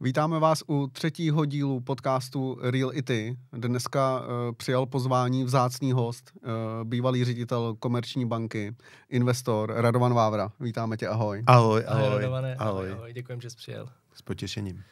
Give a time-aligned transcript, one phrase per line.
[0.00, 3.36] Vítáme vás u třetího dílu podcastu Real Ity.
[3.52, 6.50] Dneska uh, přijal pozvání vzácný host, uh,
[6.84, 8.74] bývalý ředitel komerční banky,
[9.08, 10.52] investor Radovan Vávra.
[10.60, 11.42] Vítáme tě, ahoj.
[11.46, 12.06] Ahoj, ahoj.
[12.06, 12.92] ahoj, Radované, ahoj.
[12.92, 13.12] ahoj.
[13.12, 13.88] Děkujem, že jsi přijel.
[14.14, 14.82] S potěšením.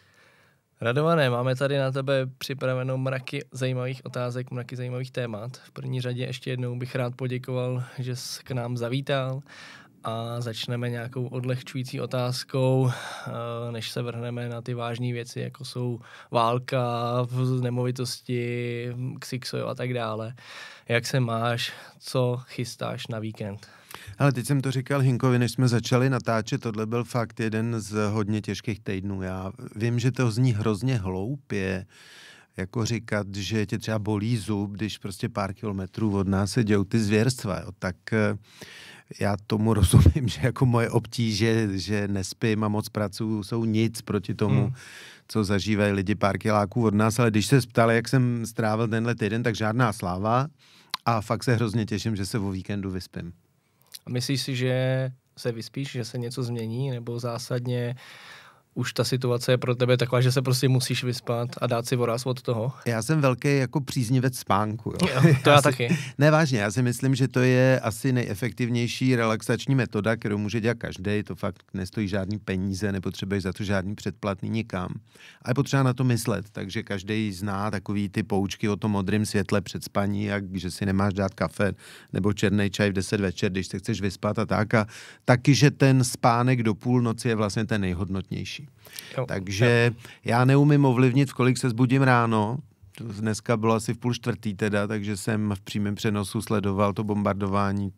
[0.81, 5.57] Radované, máme tady na tebe připravenou mraky zajímavých otázek, mraky zajímavých témat.
[5.57, 9.41] V první řadě ještě jednou bych rád poděkoval, že jsi k nám zavítal
[10.07, 16.01] a začneme nějakou odlehčující otázkou, eh, než se vrhneme na ty vážné věci, jako jsou
[16.31, 16.83] válka,
[17.61, 18.89] nemovitosti,
[19.21, 20.35] Xixo a tak dále.
[20.89, 23.67] Jak se máš, co chystáš na víkend?
[24.19, 28.11] Ale teď jsem to říkal Hinkovi, než jsme začali natáčet, tohle byl fakt jeden z
[28.11, 29.23] hodně těžkých týdnů.
[29.23, 31.87] Já vím, že to zní hrozně hloupě,
[32.57, 36.85] jako říkat, že tě třeba bolí zub, když prostě pár kilometrů od nás se dějou
[36.85, 37.61] ty zvěrstva.
[37.61, 37.73] Jo.
[37.79, 38.39] Tak eh,
[39.21, 44.35] já tomu rozumím, že jako moje obtíže, že nespím a moc pracuju, jsou nic proti
[44.35, 44.75] tomu, hmm.
[45.29, 49.15] co zažívají lidi pár kiláků od nás, ale když se ptali, jak jsem strávil tenhle
[49.15, 50.47] týden, tak žádná sláva
[51.05, 53.33] a fakt se hrozně těším, že se o víkendu vyspím.
[54.07, 57.95] A myslíš si, že se vyspíš, že se něco změní, nebo zásadně
[58.77, 61.97] už ta situace je pro tebe taková, že se prostě musíš vyspat a dát si
[61.97, 62.73] voraz od toho?
[62.87, 64.91] Já jsem velký jako příznivec spánku.
[64.91, 65.09] Jo.
[65.15, 65.99] jo to já, já si, taky.
[66.19, 70.79] Ne, vážně, já si myslím, že to je asi nejefektivnější relaxační metoda, kterou může dělat
[70.79, 71.23] každý.
[71.23, 74.95] To fakt nestojí žádný peníze, nepotřebuješ za to žádný předplatný nikam.
[75.43, 79.27] A je potřeba na to myslet, takže každý zná takový ty poučky o tom modrém
[79.27, 81.73] světle před spaní, jak že si nemáš dát kafe
[82.13, 84.75] nebo černý čaj v 10 večer, když se chceš vyspat a tak.
[84.75, 84.87] A
[85.25, 88.66] taky, že ten spánek do půlnoci je vlastně ten nejhodnotnější.
[89.19, 90.03] Jo, Takže jo.
[90.25, 92.59] já neumím ovlivnit, v kolik se zbudím ráno,
[93.01, 97.91] dneska bylo asi v půl čtvrtý teda, takže jsem v přímém přenosu sledoval to bombardování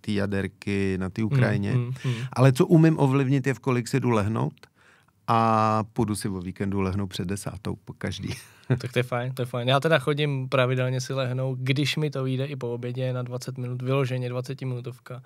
[0.00, 1.72] té jaderky na té Ukrajině.
[1.72, 2.14] Mm, mm, mm.
[2.32, 4.54] Ale co umím ovlivnit je, v kolik se jdu lehnout
[5.26, 8.28] a půjdu si o víkendu lehnout před desátou po každý.
[8.78, 9.68] tak to je fajn, to je fajn.
[9.68, 13.58] Já teda chodím pravidelně si lehnout, když mi to vyjde i po obědě na 20
[13.58, 15.22] minut, vyloženě 20 minutovka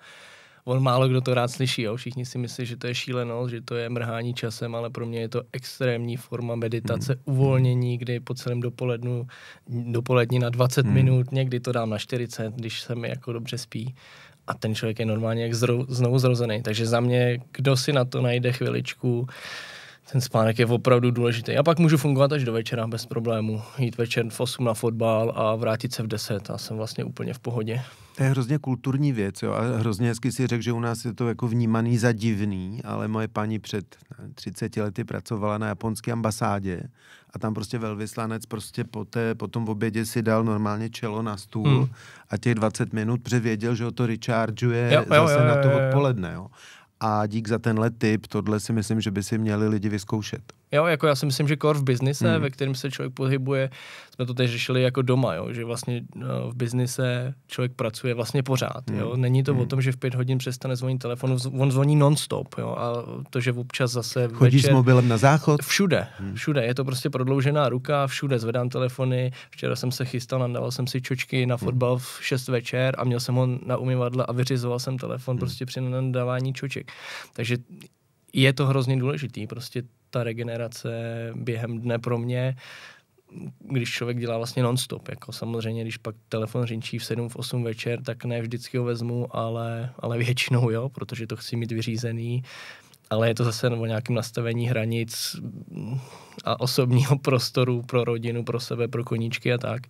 [0.65, 1.95] on málo kdo to rád slyší, jo.
[1.95, 5.19] všichni si myslí, že to je šílenost, že to je mrhání časem, ale pro mě
[5.19, 7.21] je to extrémní forma meditace, mm.
[7.33, 9.27] uvolnění, kdy po celém dopolednu,
[9.67, 10.93] dopolední na 20 mm.
[10.93, 13.95] minut, někdy to dám na 40, když se mi jako dobře spí
[14.47, 16.61] a ten člověk je normálně jak zrou, znovu zrozený.
[16.63, 19.27] Takže za mě, kdo si na to najde chviličku,
[20.11, 21.57] ten spánek je opravdu důležitý.
[21.57, 23.61] A pak můžu fungovat až do večera bez problému.
[23.77, 27.33] Jít večer v 8 na fotbal a vrátit se v 10 a jsem vlastně úplně
[27.33, 27.81] v pohodě.
[28.17, 31.13] To je hrozně kulturní věc, jo, a hrozně hezky si řekl, že u nás je
[31.13, 33.95] to jako vnímaný za divný, ale moje paní před
[34.35, 36.81] 30 lety pracovala na japonské ambasádě
[37.33, 41.37] a tam prostě velvyslanec prostě po, té, po tom obědě si dal normálně čelo na
[41.37, 41.89] stůl hmm.
[42.29, 45.55] a těch 20 minut předvěděl, že ho to rechargeuje jo, jo, zase jo, jo, jo,
[45.55, 46.47] na to odpoledne, jo
[47.05, 50.53] a dík za tenhle tip, tohle si myslím, že by si měli lidi vyzkoušet.
[50.73, 52.41] Jo, jako já si myslím, že core v biznise, hmm.
[52.41, 53.69] ve kterém se člověk pohybuje,
[54.15, 58.43] jsme to teď řešili jako doma, jo, že vlastně no, v biznise člověk pracuje vlastně
[58.43, 58.89] pořád.
[58.89, 58.99] Hmm.
[58.99, 59.15] Jo.
[59.15, 59.61] Není to hmm.
[59.61, 62.55] o tom, že v pět hodin přestane zvonit telefon, on zvoní non-stop.
[62.57, 62.93] Jo, a
[63.29, 65.61] to, že občas zase Chodíš večer, s mobilem na záchod?
[65.61, 66.35] Všude, hmm.
[66.35, 66.65] všude.
[66.65, 69.31] Je to prostě prodloužená ruka, všude zvedám telefony.
[69.49, 71.65] Včera jsem se chystal, nadával jsem si čočky na hmm.
[71.65, 75.39] fotbal v 6 večer a měl jsem ho na umyvadle a vyřizoval jsem telefon hmm.
[75.39, 76.91] prostě při nadávání čoček.
[77.33, 77.57] Takže
[78.33, 80.89] je to hrozně důležitý, prostě ta regenerace
[81.35, 82.55] během dne pro mě,
[83.59, 87.63] když člověk dělá vlastně non-stop, jako samozřejmě, když pak telefon řinčí v 7, v 8
[87.63, 92.43] večer, tak ne vždycky ho vezmu, ale, ale většinou jo, protože to chci mít vyřízený,
[93.09, 95.35] ale je to zase o nějakém nastavení hranic
[96.45, 99.81] a osobního prostoru pro rodinu, pro sebe, pro koníčky a tak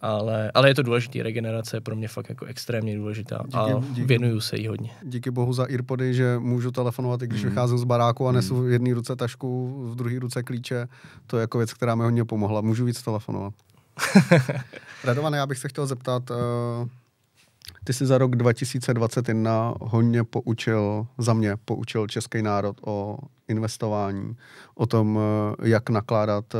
[0.00, 3.80] ale, ale je to důležité, regenerace je pro mě fakt jako extrémně důležitá díky, a
[3.90, 4.90] díky, věnuju se jí hodně.
[5.02, 7.48] Díky bohu za Earpody, že můžu telefonovat, i když mm.
[7.48, 8.66] vycházím z baráku a nesu mm.
[8.66, 10.88] v jedné ruce tašku, v druhé ruce klíče.
[11.26, 12.60] To je jako věc, která mi hodně pomohla.
[12.60, 13.54] Můžu víc telefonovat.
[15.04, 16.36] Radované, já bych se chtěl zeptat, uh,
[17.84, 23.18] ty jsi za rok 2021 hodně poučil, za mě poučil český národ o
[23.48, 24.36] investování,
[24.74, 26.58] o tom, eh, jak nakládat eh,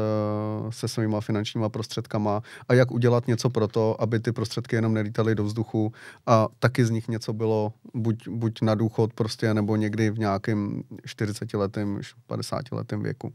[0.71, 5.35] se svýma finančníma prostředkama a jak udělat něco pro to, aby ty prostředky jenom nelítaly
[5.35, 5.93] do vzduchu
[6.27, 10.83] a taky z nich něco bylo buď, buď na důchod prostě, nebo někdy v nějakém
[11.05, 13.33] 40 letém, 50 letém věku.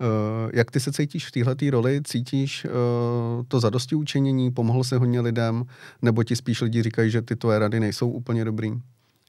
[0.00, 0.04] Eh,
[0.52, 2.00] jak ty se cítíš v této roli?
[2.04, 2.66] Cítíš
[3.48, 4.50] to zadosti učinění?
[4.50, 5.64] Pomohl se hodně lidem?
[6.02, 8.72] Nebo ti spíš lidi říkají, že ty tvoje rady nejsou úplně dobrý?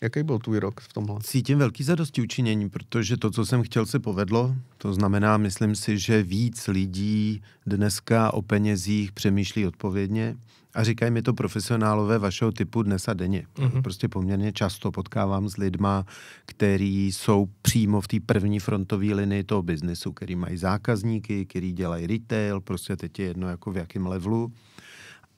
[0.03, 1.19] Jaký byl tvůj rok v tomhle?
[1.23, 4.55] Cítím velký zadosti učinění, protože to, co jsem chtěl, se povedlo.
[4.77, 10.35] To znamená, myslím si, že víc lidí dneska o penězích přemýšlí odpovědně
[10.73, 13.47] A říkají mi to profesionálové vašeho typu dnes a denně.
[13.59, 13.83] Mhm.
[13.83, 16.05] Prostě poměrně často potkávám s lidma,
[16.45, 22.07] který jsou přímo v té první frontové linii toho biznesu, který mají zákazníky, který dělají
[22.07, 24.51] retail, prostě teď je jedno jako v jakém levelu.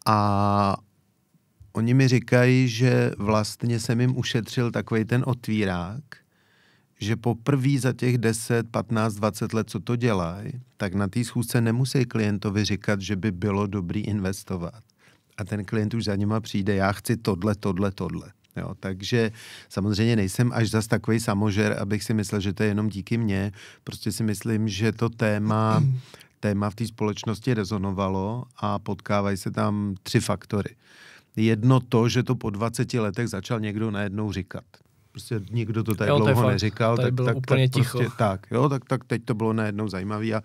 [0.06, 0.78] A
[1.78, 6.04] oni mi říkají, že vlastně jsem jim ušetřil takový ten otvírák,
[7.00, 11.62] že poprvé za těch 10, 15, 20 let, co to dělají, tak na té schůzce
[11.62, 14.84] nemusí klientovi říkat, že by bylo dobrý investovat.
[15.38, 18.32] A ten klient už za nima přijde, já chci tohle, tohle, tohle.
[18.56, 19.32] Jo, takže
[19.70, 23.52] samozřejmě nejsem až zas takový samožer, abych si myslel, že to je jenom díky mně.
[23.84, 25.84] Prostě si myslím, že to téma,
[26.40, 30.76] téma v té společnosti rezonovalo a potkávají se tam tři faktory.
[31.38, 34.64] Jedno to, že to po 20 letech začal někdo najednou říkat.
[35.12, 36.52] Prostě nikdo to tady Jo, to dlouho fakt.
[36.52, 37.98] neříkal, Tady tak, bylo tak, úplně tak ticho.
[37.98, 40.42] prostě tak, jo, tak, tak teď to bylo najednou zajímavé a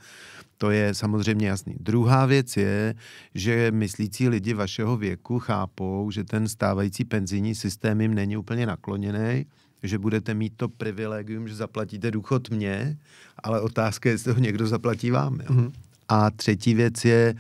[0.58, 1.74] to je samozřejmě jasný.
[1.80, 2.94] Druhá věc je,
[3.34, 9.46] že myslící lidi vašeho věku chápou, že ten stávající penzijní systém jim není úplně nakloněný,
[9.82, 12.98] že budete mít to privilegium, že zaplatíte důchod mě,
[13.42, 15.34] ale otázka je, jestli ho někdo zaplatí vám.
[15.40, 15.46] Jo?
[15.50, 15.72] Mhm.
[16.08, 17.34] A třetí věc je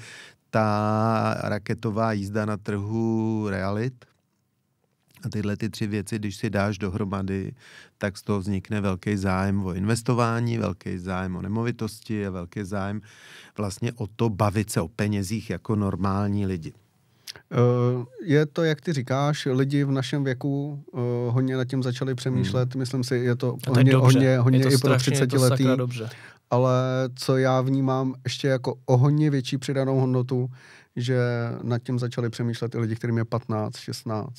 [0.52, 4.04] ta raketová jízda na trhu realit.
[5.24, 7.52] A tyhle ty tři věci, když si dáš dohromady,
[7.98, 13.00] tak z toho vznikne velký zájem o investování, velký zájem o nemovitosti a velký zájem
[13.58, 16.72] vlastně o to bavit se o penězích jako normální lidi.
[17.52, 20.98] Eh, Je to, jak ty říkáš, lidi v našem věku eh,
[21.30, 22.74] hodně nad tím začali přemýšlet.
[22.74, 24.04] Myslím si, je to to je hodně, dobře.
[24.18, 25.64] hodně, hodně je to i pro strašně, 30 je to letý.
[26.52, 26.72] Ale
[27.14, 30.50] co já vnímám ještě jako o hodně větší přidanou hodnotu,
[30.96, 31.18] že
[31.62, 34.32] nad tím začali přemýšlet i lidi, kterým je 15, 16.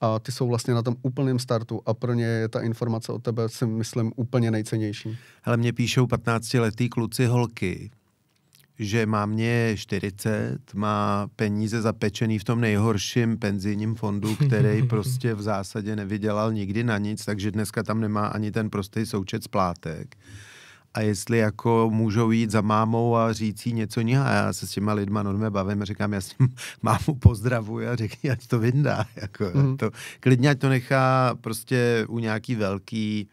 [0.00, 3.18] A ty jsou vlastně na tom úplném startu a pro ně je ta informace o
[3.18, 5.18] tebe, si myslím, úplně nejcennější.
[5.42, 7.90] Hele, mě píšou 15-letý kluci holky,
[8.78, 15.42] že má mě 40, má peníze zapečený v tom nejhorším penzijním fondu, který prostě v
[15.42, 20.16] zásadě nevydělal nikdy na nic, takže dneska tam nemá ani ten prostý součet splátek.
[20.96, 24.66] A jestli jako můžou jít za mámou a říct jí něco jiného, a já se
[24.66, 28.46] s těma lidma normálně bavím a říkám, já s tím mámu pozdravuji a řekni, ať
[28.46, 29.04] to vyndá.
[29.16, 29.76] Jako, Mhm.
[29.76, 29.90] to,
[30.20, 33.28] klidně ať to nechá prostě u nějaký velký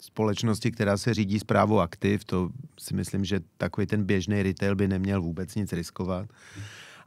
[0.00, 4.88] společnosti, která se řídí zprávou aktiv, to si myslím, že takový ten běžný retail by
[4.88, 6.26] neměl vůbec nic riskovat.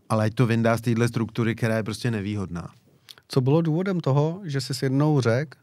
[0.09, 2.69] Ale ať to vyndá z téhle struktury, která je prostě nevýhodná.
[3.27, 5.57] Co bylo důvodem toho, že jsi si jednou řekl,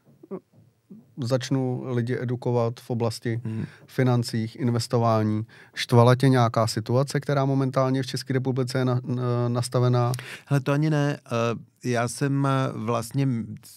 [1.16, 3.64] začnu lidi edukovat v oblasti Hmm.
[3.86, 5.42] financích, investování.
[5.74, 10.12] Štvala tě nějaká situace, která momentálně v České republice je na, na, nastavená?
[10.46, 11.18] Hele, to ani ne.
[11.26, 13.28] Eh, Já jsem eh, vlastně,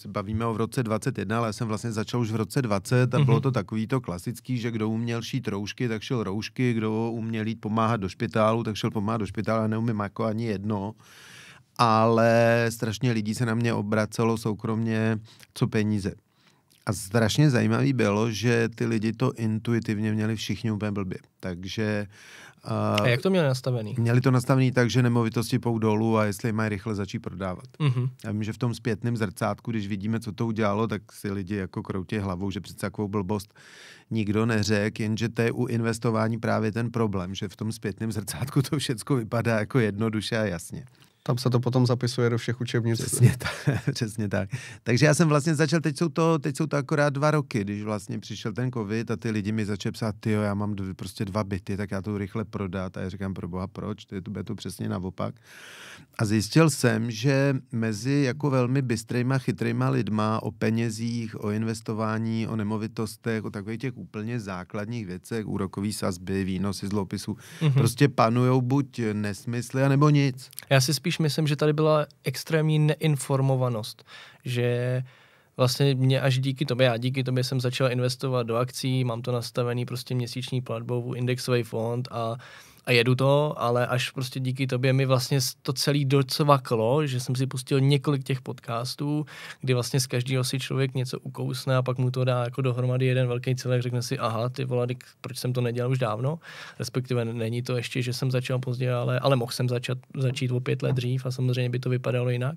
[0.07, 3.19] bavíme o v roce 21, ale já jsem vlastně začal už v roce 20 a
[3.19, 3.41] bylo Mhm.
[3.41, 7.61] to takový to klasický, že kdo uměl šít roušky, tak šel roušky, kdo uměl jít
[7.61, 10.93] pomáhat do špitálu, tak šel pomáhat do špitálu, já neumím jako ani jedno.
[11.77, 15.17] Ale strašně lidí se na mě obracelo soukromně,
[15.53, 16.13] co peníze.
[16.85, 21.17] A strašně zajímavý bylo, že ty lidi to intuitivně měli všichni úplně blbě.
[21.39, 22.07] Takže
[22.65, 23.95] uh, A jak to měli nastavený?
[23.97, 27.65] Měli to nastavený tak, že nemovitosti pou dolů a jestli je mají rychle začít prodávat.
[27.79, 28.09] Mhm.
[28.23, 31.55] Já vím, že v tom zpětném zrcátku, když vidíme, co to udělalo, tak si lidi
[31.55, 33.53] jako kroutí hlavou, že přece takovou blbost
[34.11, 38.61] nikdo neřekl, jenže to je u investování právě ten problém, že v tom zpětném zrcátku
[38.61, 40.85] to všechno vypadá jako jednoduše a jasně.
[41.27, 43.01] Tam se to potom zapisuje do všech učebnic.
[43.01, 44.49] Přesně tak, přesně tak.
[44.83, 47.83] Takže já jsem vlastně začal, teď jsou, to, teď jsou to akorát dva roky, když
[47.83, 51.25] vlastně přišel ten covid a ty lidi mi začali psát, ty já mám dv- prostě
[51.25, 52.97] dva byty, tak já to rychle prodat.
[52.97, 54.05] A já říkám, pro boha, proč?
[54.05, 55.35] To je to, bude to přesně naopak.
[56.19, 62.55] A zjistil jsem, že mezi jako velmi bystrýma, chytrýma lidma o penězích, o investování, o
[62.55, 66.91] nemovitostech, o takových těch úplně základních věcech, úrokový sazby, výnosy z
[67.61, 67.71] Mhm.
[67.73, 70.49] prostě panujou buď nesmysly, anebo nic.
[70.69, 74.05] Já si spíš myslím, že tady byla extrémní neinformovanost,
[74.45, 75.03] že
[75.57, 79.31] vlastně mě až díky tobě, já díky tobě jsem začal investovat do akcí, mám to
[79.31, 82.35] nastavený prostě měsíční platbou, indexový fond a,
[82.85, 87.35] a jedu to, ale až prostě díky tobě mi vlastně to celý docvaklo, že jsem
[87.35, 89.25] si pustil několik těch podcastů,
[89.61, 93.05] kdy vlastně z každého si člověk něco ukousne a pak mu to dá jako dohromady
[93.05, 96.39] jeden velký celek, řekne si, aha, ty vole, tyk, proč jsem to nedělal už dávno,
[96.79, 100.59] respektive není to ještě, že jsem začal pozdě, ale, ale mohl jsem začat, začít o
[100.59, 102.55] pět let dřív a samozřejmě by to vypadalo jinak.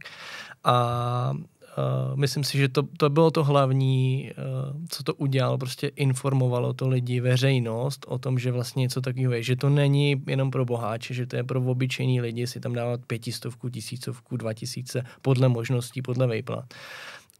[0.64, 1.34] A
[1.78, 6.72] Uh, myslím si, že to, to bylo to hlavní, uh, co to udělalo, prostě informovalo
[6.72, 10.64] to lidi, veřejnost o tom, že vlastně něco takového je, že to není jenom pro
[10.64, 15.48] boháče, že to je pro obyčejní lidi si tam dávat pětistovku, tisícovku, dva tisíce, podle
[15.48, 16.74] možností, podle vejplat.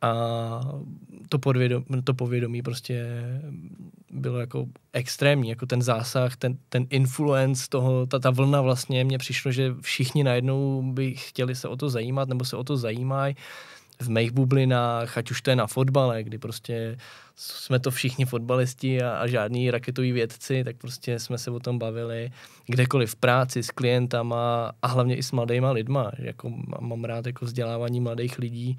[0.02, 0.12] a
[1.28, 3.06] to, podvědomí, to povědomí prostě
[4.10, 9.18] bylo jako extrémní, jako ten zásah, ten, ten influence toho, ta, ta vlna vlastně, mně
[9.18, 13.34] přišlo, že všichni najednou by chtěli se o to zajímat, nebo se o to zajímají
[14.02, 16.96] v mých bublinách, ať už to je na fotbale, kdy prostě
[17.36, 21.78] jsme to všichni fotbalisti a, a žádní raketoví vědci, tak prostě jsme se o tom
[21.78, 22.30] bavili
[22.66, 26.10] kdekoliv v práci s klientama a hlavně i s mladýma lidma.
[26.18, 28.78] Jako mám rád jako vzdělávání mladých lidí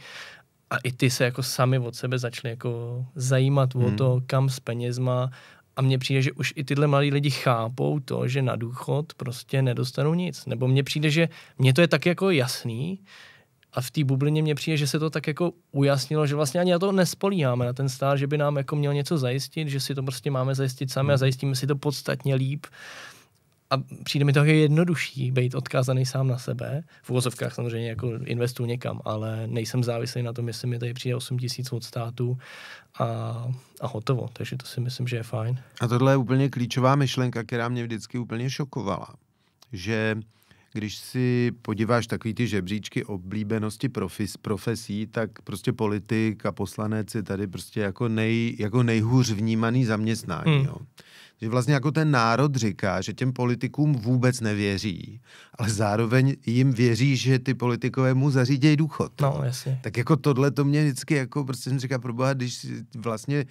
[0.69, 3.85] a i ty se jako sami od sebe začali jako zajímat hmm.
[3.85, 5.31] o to, kam s penězma
[5.75, 9.61] a mně přijde, že už i tyhle mladí lidi chápou to, že na důchod prostě
[9.61, 10.45] nedostanou nic.
[10.45, 12.99] Nebo mně přijde, že mně to je tak jako jasný,
[13.73, 16.71] a v té bublině mně přijde, že se to tak jako ujasnilo, že vlastně ani
[16.71, 19.95] na to nespolíháme, na ten stát, že by nám jako měl něco zajistit, že si
[19.95, 21.17] to prostě máme zajistit sami a hmm.
[21.17, 22.65] zajistíme si to podstatně líp.
[23.71, 26.83] A přijde mi to je jednodušší být odkázaný sám na sebe.
[27.03, 31.15] V uvozovkách samozřejmě jako investu někam, ale nejsem závislý na tom, jestli mi tady přijde
[31.15, 32.37] 8 tisíc od státu
[32.99, 33.05] a,
[33.81, 34.29] a hotovo.
[34.33, 35.59] Takže to si myslím, že je fajn.
[35.81, 39.15] A tohle je úplně klíčová myšlenka, která mě vždycky úplně šokovala.
[39.73, 40.15] Že
[40.73, 47.23] když si podíváš takový ty žebříčky oblíbenosti profis, profesí, tak prostě politik a poslanec je
[47.23, 50.57] tady prostě jako, nej, jako nejhůř vnímaný zaměstnání.
[50.57, 50.65] Hmm.
[50.65, 50.77] Jo.
[51.41, 55.21] Že vlastně jako ten národ říká, že těm politikům vůbec nevěří,
[55.53, 59.21] ale zároveň jim věří, že ty politikové mu zařídějí důchod.
[59.21, 59.79] No, jasně.
[59.83, 63.45] Tak jako tohle to mě vždycky jako prostě jsem říká, proboha, když vlastně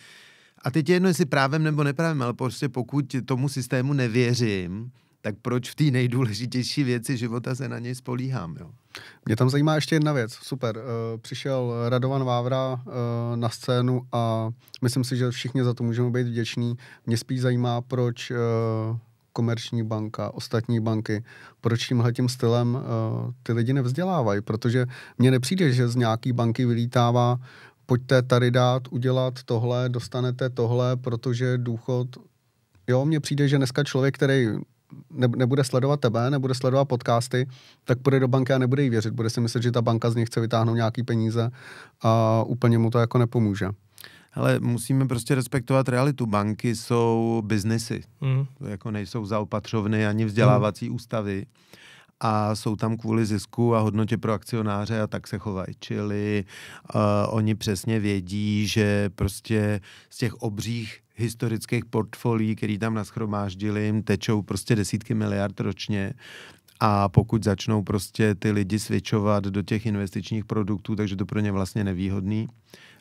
[0.64, 5.34] a teď je jedno, jestli právem nebo neprávem, ale prostě pokud tomu systému nevěřím, tak
[5.42, 8.70] proč v té nejdůležitější věci života se na něj spolíhám, jo?
[9.26, 10.32] Mě tam zajímá ještě jedna věc.
[10.32, 10.76] Super.
[10.76, 12.80] Uh, přišel Radovan Vávra uh,
[13.34, 14.50] na scénu a
[14.82, 16.76] myslím si, že všichni za to můžeme být vděční.
[17.06, 18.36] Mě spíš zajímá, proč uh,
[19.32, 21.24] komerční banka, ostatní banky,
[21.60, 22.78] proč tímhle tím stylem
[23.42, 24.86] ty lidi nevzdělávají, protože
[25.18, 27.38] mně nepřijde, že z nějaký banky vylítává
[27.86, 32.08] pojďte tady dát, udělat tohle, dostanete tohle, protože důchod
[32.88, 34.48] Jo, mně přijde, že dneska člověk, který
[35.10, 37.48] nebude sledovat tebe, nebude sledovat podcasty,
[37.84, 39.14] tak půjde do banky a nebude jí věřit.
[39.14, 41.50] Bude si myslet, že ta banka z něj chce vytáhnout nějaký peníze
[42.02, 43.68] a úplně mu to jako nepomůže.
[44.34, 46.26] Ale musíme prostě respektovat realitu.
[46.26, 48.02] Banky jsou biznesy.
[48.20, 48.46] Mm.
[48.68, 50.94] Jako nejsou zaopatřovny ani vzdělávací mm.
[50.94, 51.46] ústavy
[52.20, 55.74] a jsou tam kvůli zisku a hodnotě pro akcionáře a tak se chovají.
[55.80, 56.44] Čili
[56.94, 64.02] uh, oni přesně vědí, že prostě z těch obřích historických portfolií, který tam naschromáždili, jim
[64.02, 66.12] tečou prostě desítky miliard ročně
[66.80, 71.52] a pokud začnou prostě ty lidi switchovat do těch investičních produktů, takže to pro ně
[71.52, 72.48] vlastně nevýhodný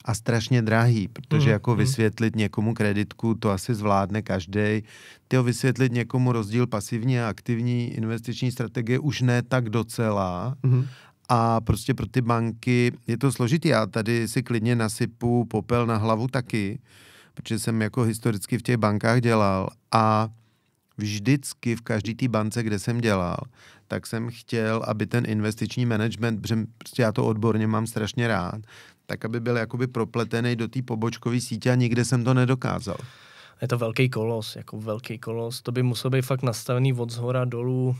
[0.07, 1.77] a strašně drahý, protože mm, jako mm.
[1.77, 4.83] vysvětlit někomu kreditku, to asi zvládne každý.
[5.27, 10.55] Tyho vysvětlit někomu rozdíl pasivní a aktivní investiční strategie už ne tak docela.
[10.63, 10.85] Mm.
[11.29, 13.67] A prostě pro ty banky je to složitý.
[13.67, 16.79] Já tady si klidně nasypu popel na hlavu taky,
[17.33, 20.29] protože jsem jako historicky v těch bankách dělal a
[20.97, 23.37] vždycky v každé té bance, kde jsem dělal,
[23.87, 28.61] tak jsem chtěl, aby ten investiční management, protože prostě já to odborně mám strašně rád,
[29.07, 32.97] tak aby byl jakoby propletený do té pobočkové sítě a nikde jsem to nedokázal.
[33.61, 35.61] Je to velký kolos, jako velký kolos.
[35.61, 37.95] To by muselo být fakt nastavený od zhora dolů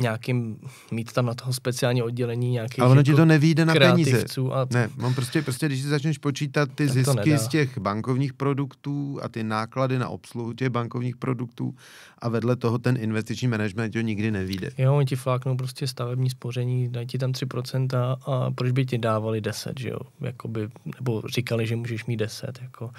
[0.00, 0.56] nějakým,
[0.90, 4.24] mít tam na toho speciální oddělení nějakých Ale ono ti to nevíde na peníze.
[4.52, 9.18] A Ne, on prostě, prostě, když si začneš počítat ty zisky z těch bankovních produktů
[9.22, 11.74] a ty náklady na obsluhu těch bankovních produktů
[12.18, 14.70] a vedle toho ten investiční management to nikdy nevíde.
[14.78, 18.98] Jo, oni ti fláknou prostě stavební spoření, dají ti tam 3% a proč by ti
[18.98, 19.98] dávali 10, že jo?
[20.20, 20.68] Jakoby,
[21.00, 22.90] nebo říkali, že můžeš mít 10, jako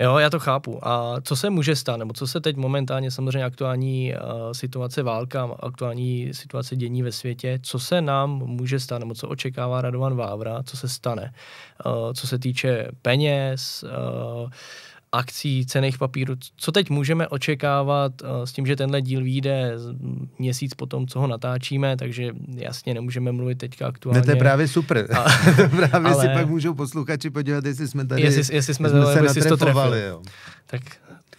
[0.00, 0.88] Jo, já to chápu.
[0.88, 5.56] A co se může stát, nebo co se teď momentálně samozřejmě aktuální uh, situace válka,
[5.60, 10.62] aktuální situace dění ve světě, co se nám může stát, nebo co očekává Radovan Vávra,
[10.62, 11.32] co se stane,
[11.86, 13.84] uh, co se týče peněz,
[14.44, 14.50] uh,
[15.12, 16.34] akcí, cených papírů.
[16.56, 19.74] Co teď můžeme očekávat uh, s tím, že tenhle díl vyjde
[20.38, 24.20] měsíc po tom, co ho natáčíme, takže jasně nemůžeme mluvit teďka aktuálně.
[24.20, 25.08] Ne, to je právě super.
[25.18, 25.24] A,
[25.76, 29.24] právě ale, si pak můžou posluchači podívat, jestli jsme tady jestli, jestli jsme, jsme se
[29.24, 30.02] jestli to trefili.
[30.02, 30.22] Jo.
[30.66, 30.82] Tak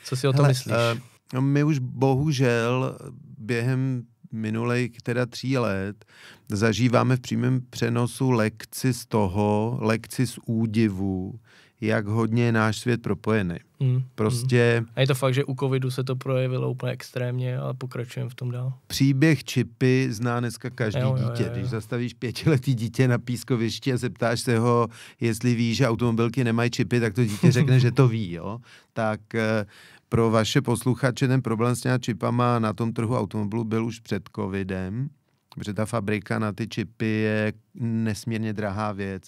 [0.03, 0.73] co si o tom myslíš?
[0.93, 0.99] Uh,
[1.33, 2.97] no my už bohužel
[3.37, 6.05] během minulých teda tří let
[6.49, 11.39] zažíváme v přímém přenosu lekci z toho, lekci z údivu,
[11.81, 13.55] jak hodně je náš svět propojený.
[13.79, 14.03] Mm.
[14.15, 14.77] Prostě...
[14.79, 14.87] Mm.
[14.95, 18.35] A je to fakt, že u covidu se to projevilo úplně extrémně a pokračujeme v
[18.35, 18.73] tom dál.
[18.87, 21.43] Příběh čipy zná dneska každý jo, dítě.
[21.43, 21.59] Jo, jo, jo.
[21.59, 24.87] Když zastavíš pětiletý dítě na pískovišti a zeptáš se ho,
[25.19, 28.31] jestli ví, že automobilky nemají čipy, tak to dítě řekne, že to ví.
[28.31, 28.59] Jo?
[28.93, 29.65] Tak eh,
[30.09, 34.29] pro vaše posluchače ten problém s těma čipama na tom trhu automobilů byl už před
[34.35, 35.09] covidem,
[35.55, 39.23] protože ta fabrika na ty čipy je nesmírně drahá věc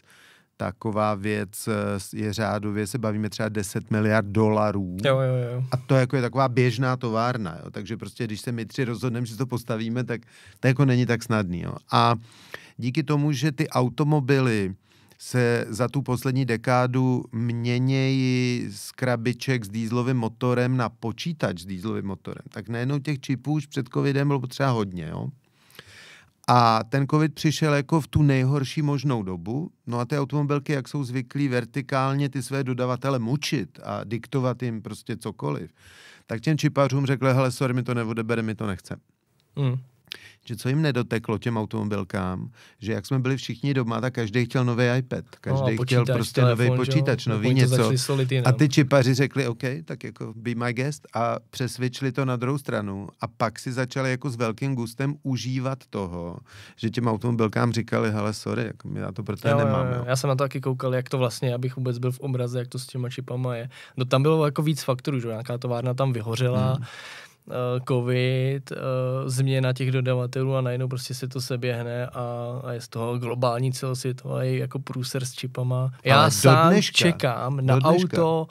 [0.64, 4.98] taková věc eh, je řádově, se bavíme třeba 10 miliard dolarů.
[5.06, 5.64] Jo, jo, jo.
[5.72, 7.72] A to jako je taková běžná továrna, jo.
[7.72, 10.22] takže prostě když se my tři rozhodneme, že to postavíme, tak
[10.60, 11.62] to jako není tak snadný.
[11.62, 11.76] Jo.
[11.92, 12.16] A
[12.78, 14.76] díky tomu, že ty automobily
[15.20, 22.06] se za tu poslední dekádu měnějí z krabiček s dýzlovým motorem na počítač s dýzlovým
[22.06, 25.08] motorem, tak najednou těch čipů už před covidem bylo potřeba hodně.
[25.12, 25.28] Jo?
[26.56, 29.72] A ten covid přišel jako v tu nejhorší možnou dobu.
[29.88, 34.82] No a ty automobilky, jak jsou zvyklí vertikálně ty své dodavatele mučit a diktovat jim
[34.82, 35.72] prostě cokoliv,
[36.26, 38.96] tak těm čipařům řekli, hele, sorry, mi to neodebere, mi to nechce.
[39.56, 39.78] Mm
[40.46, 44.66] že co jim nedoteklo těm automobilkám, že jak jsme byli všichni doma, tak každý chtěl
[44.66, 47.92] nový iPad, každý no chtěl prostě nový počítač, nový něco.
[48.46, 52.58] A ty čipaři řekli, OK, tak jako be my guest a přesvědčili to na druhou
[52.58, 56.38] stranu a pak si začali jako s velkým gustem užívat toho,
[56.76, 59.90] že těm automobilkám říkali, hele, sorry, jako my na to pro jo, nemáme.
[59.90, 60.04] Jo, jo.
[60.08, 62.68] Já jsem na to taky koukal, jak to vlastně, abych vůbec byl v obraze, jak
[62.68, 63.70] to s těma čipama je.
[63.98, 66.86] No tam bylo jako víc faktorů, že nějaká továrna tam vyhořela, hmm
[67.88, 68.78] covid, uh,
[69.30, 73.74] změna těch dodavatelů a najednou prostě se to seběhne a, a je z toho globální
[73.74, 75.92] celosvětový jako průser s čipama.
[76.04, 78.48] Já Ale sám dneška, čekám na auto,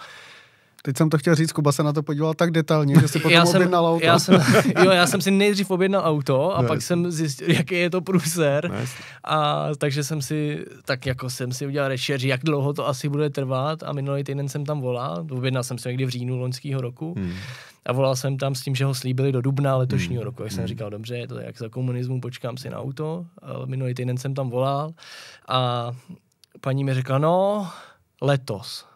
[0.84, 3.32] Teď jsem to chtěl říct, Kuba se na to podíval tak detailně, že si potom
[3.32, 4.06] já jsem, objednal auto.
[4.06, 4.34] Já jsem,
[4.84, 8.00] jo, já jsem si nejdřív objednal auto a no, pak jsem zjistil, jaký je to
[8.00, 8.70] průser.
[8.70, 8.76] No,
[9.24, 13.30] a takže jsem si, tak jako jsem si udělal rešerži, jak dlouho to asi bude
[13.30, 17.14] trvat a minulý týden jsem tam volal, objednal jsem se někdy v říjnu loňského roku.
[17.16, 17.34] Hmm.
[17.86, 20.26] A volal jsem tam s tím, že ho slíbili do dubna letošního hmm.
[20.26, 20.42] roku.
[20.42, 20.68] Jak jsem hmm.
[20.68, 23.26] říkal, dobře, je to jak za komunismu, počkám si na auto.
[23.42, 24.90] A minulý týden jsem tam volal
[25.48, 25.90] a
[26.60, 27.68] paní mi řekla, no,
[28.20, 28.91] letos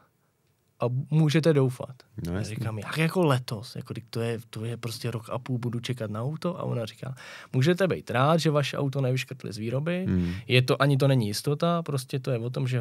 [0.81, 1.95] a můžete doufat.
[2.27, 5.59] No, já říkám, jak jako letos, jako to je, to je prostě rok a půl,
[5.59, 7.15] budu čekat na auto a ona říká,
[7.53, 10.35] můžete být rád, že vaše auto nevyškrtli z výroby, hmm.
[10.49, 12.81] je to, ani to není jistota, prostě to je o tom, že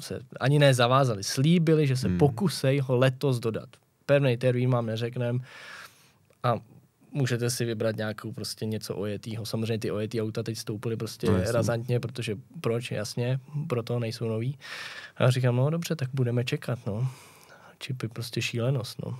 [0.00, 2.18] se ani nezavázali, slíbili, že se hmm.
[2.18, 3.68] pokusej ho letos dodat.
[4.06, 5.40] Pevný termín mám neřeknem
[6.42, 6.54] a
[7.12, 9.46] můžete si vybrat nějakou prostě něco ojetýho.
[9.46, 14.58] Samozřejmě ty ojetý auta teď stoupily prostě no, razantně, protože proč, jasně, proto nejsou nový.
[15.16, 17.08] A já říkám, no dobře, tak budeme čekat, no
[17.82, 18.96] čipy prostě šílenost.
[19.06, 19.18] No.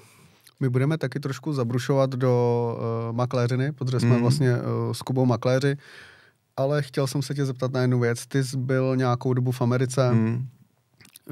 [0.61, 4.21] My budeme taky trošku zabrušovat do uh, makléřiny, protože jsme mm.
[4.21, 5.77] vlastně uh, s Kubou makléři,
[6.57, 8.27] ale chtěl jsem se tě zeptat na jednu věc.
[8.27, 10.13] Ty jsi byl nějakou dobu v Americe.
[10.13, 10.49] Mm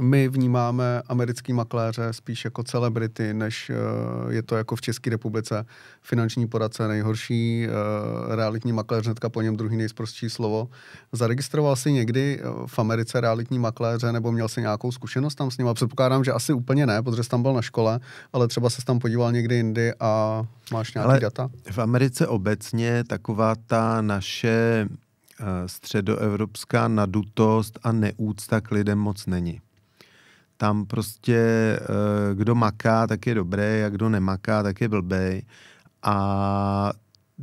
[0.01, 5.67] my vnímáme americký makléře spíš jako celebrity, než uh, je to jako v České republice.
[6.03, 10.69] Finanční poradce nejhorší, uh, realitní makléř, hnedka po něm druhý nejsprostší slovo.
[11.13, 15.59] Zaregistroval jsi někdy eh, v Americe realitní makléře nebo měl jsi nějakou zkušenost tam s
[15.59, 15.69] ním?
[15.69, 18.01] A předpokládám, že asi úplně ne, protože jsi tam byl na škole,
[18.33, 21.51] ale třeba se tam podíval někdy jindy a máš nějaké ale data?
[21.71, 24.89] V Americe obecně taková ta naše
[25.67, 29.61] středoevropská nadutost a neúcta k lidem moc není
[30.61, 31.39] tam prostě
[31.81, 35.43] eh, kdo maká, tak je dobrý a kdo nemaká, tak je blbej.
[36.03, 36.93] A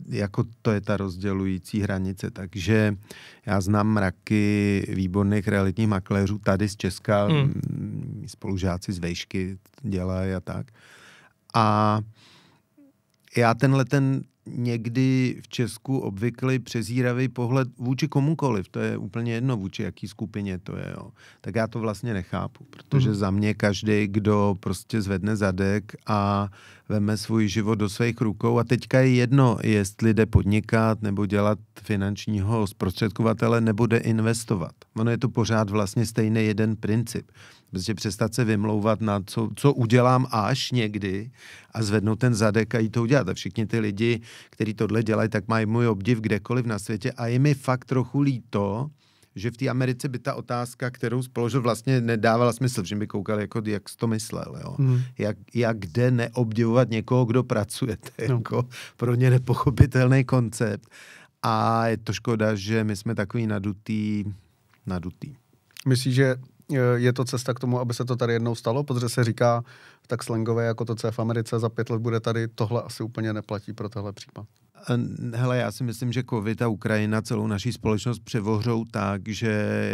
[0.09, 2.31] jako to je ta rozdělující hranice.
[2.31, 2.97] Takže
[3.45, 8.25] já znám mraky výborných realitních makléřů tady z Česka, hmm.
[8.27, 10.67] spolužáci z Vejšky dělají a tak.
[11.53, 11.99] A
[13.37, 19.57] já tenhle ten někdy v Česku obvyklý přezíravý pohled vůči komukoliv, to je úplně jedno,
[19.57, 21.11] vůči jaký skupině to je, jo.
[21.41, 23.15] tak já to vlastně nechápu, protože mm.
[23.15, 26.49] za mě každý, kdo prostě zvedne zadek a
[26.89, 31.59] veme svůj život do svých rukou a teďka je jedno, jestli jde podnikat nebo dělat
[31.81, 34.71] finančního zprostředkovatele nebo jde investovat.
[34.95, 37.31] Ono je to pořád vlastně stejný jeden princip.
[37.71, 41.31] Prostě přestat se vymlouvat na co, co udělám až někdy
[41.71, 43.29] a zvednout ten zadek a jít to udělat.
[43.29, 47.27] A všichni ty lidi, kteří tohle dělají, tak mají můj obdiv kdekoliv na světě a
[47.27, 48.89] je mi fakt trochu líto,
[49.37, 53.39] že v té Americe by ta otázka, kterou spoložil, vlastně nedávala smysl, že by koukal,
[53.39, 54.55] jako, jak jsi to myslel.
[54.63, 54.75] Jo?
[54.79, 55.01] Hmm.
[55.17, 57.97] Jak, jak kde neobdivovat někoho, kdo pracuje.
[58.29, 58.35] No.
[58.35, 58.65] jako
[58.97, 60.89] pro ně nepochopitelný koncept.
[61.43, 64.23] A je to škoda, že my jsme takový nadutý,
[64.85, 65.35] nadutý.
[65.87, 66.35] Myslíš, že
[66.95, 69.63] je to cesta k tomu, aby se to tady jednou stalo, protože se říká
[70.07, 73.03] tak slangové, jako to, co je v Americe, za pět let bude tady, tohle asi
[73.03, 74.45] úplně neplatí pro tohle případ.
[75.33, 79.47] Hele, já si myslím, že COVID a Ukrajina celou naší společnost převohřou tak, že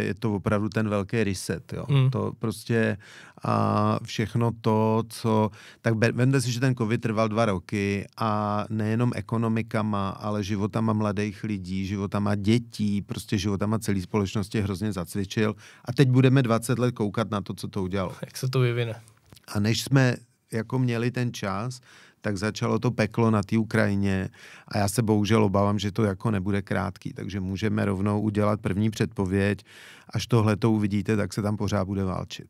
[0.06, 1.72] je to opravdu ten velký reset.
[1.72, 1.84] Jo.
[1.88, 2.10] Mm.
[2.10, 2.96] To prostě
[3.44, 5.50] a všechno to, co...
[5.80, 11.44] Tak vemte si, že ten COVID trval dva roky a nejenom ekonomikama, ale životama mladých
[11.44, 15.54] lidí, životama dětí, prostě životama celé společnosti hrozně zacvičil.
[15.84, 18.12] A teď budeme 20 let koukat na to, co to udělalo.
[18.22, 19.00] Jak se to vyvine.
[19.48, 20.16] A než jsme
[20.52, 21.80] jako měli ten čas,
[22.24, 24.28] tak začalo to peklo na té Ukrajině
[24.68, 28.90] a já se bohužel obávám, že to jako nebude krátký, takže můžeme rovnou udělat první
[28.90, 29.64] předpověď.
[30.08, 32.48] Až tohle to uvidíte, tak se tam pořád bude válčit.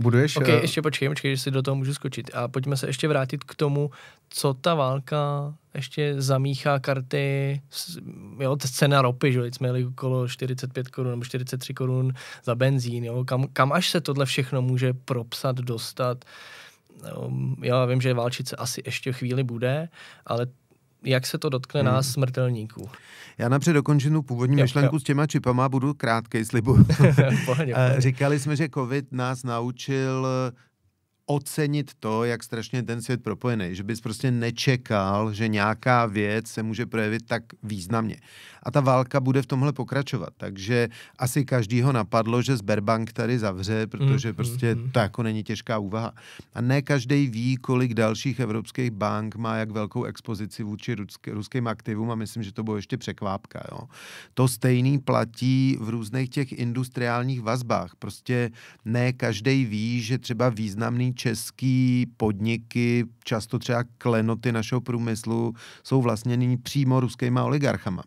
[0.00, 0.36] Buduješ...
[0.36, 2.30] Ok, eh, ještě počkej, počkej, že si do toho můžu skočit.
[2.34, 3.90] A pojďme se ještě vrátit k tomu,
[4.28, 7.60] co ta válka ještě zamíchá karty,
[8.38, 12.12] jo, ta cena ropy, že jsme jeli okolo 45 korun nebo 43 korun
[12.44, 16.24] za benzín, jo, kam, kam až se tohle všechno může propsat, dostat.
[17.26, 19.88] Um, Já vím, že válčice asi ještě chvíli bude,
[20.26, 20.46] ale
[21.04, 21.90] jak se to dotkne Hmm.
[21.90, 22.88] nás smrtelníků?
[23.38, 25.00] Já napřed dokončím tu původní Jo, myšlenku jo.
[25.00, 26.94] s těma čipama, budu krátkej, pohodě,
[27.44, 28.00] v Eh.
[28.00, 30.52] Říkali jsme, že covid nás naučil eh,
[31.26, 36.48] ocenit to, jak strašně je ten svět propojený, že bys prostě nečekal, že nějaká věc
[36.48, 38.16] se může projevit tak významně.
[38.64, 43.86] A ta válka bude v tomhle pokračovat, takže asi každýho napadlo, že Sberbank tady zavře,
[43.86, 46.12] protože Mm, prostě mm, to jako není těžká úvaha.
[46.54, 51.66] A ne každý ví, kolik dalších evropských bank má jak velkou expozici vůči rusk- ruským
[51.66, 53.62] aktivům a myslím, že to bylo ještě překvápka.
[53.72, 53.78] Jo.
[54.34, 57.92] To stejný platí v různých těch industriálních vazbách.
[57.98, 58.50] Prostě
[58.84, 66.56] ne každý ví, že třeba významný český podniky, často třeba klenoty našeho průmyslu, jsou vlastněný
[66.56, 68.02] přímo ruskýma oligarchama.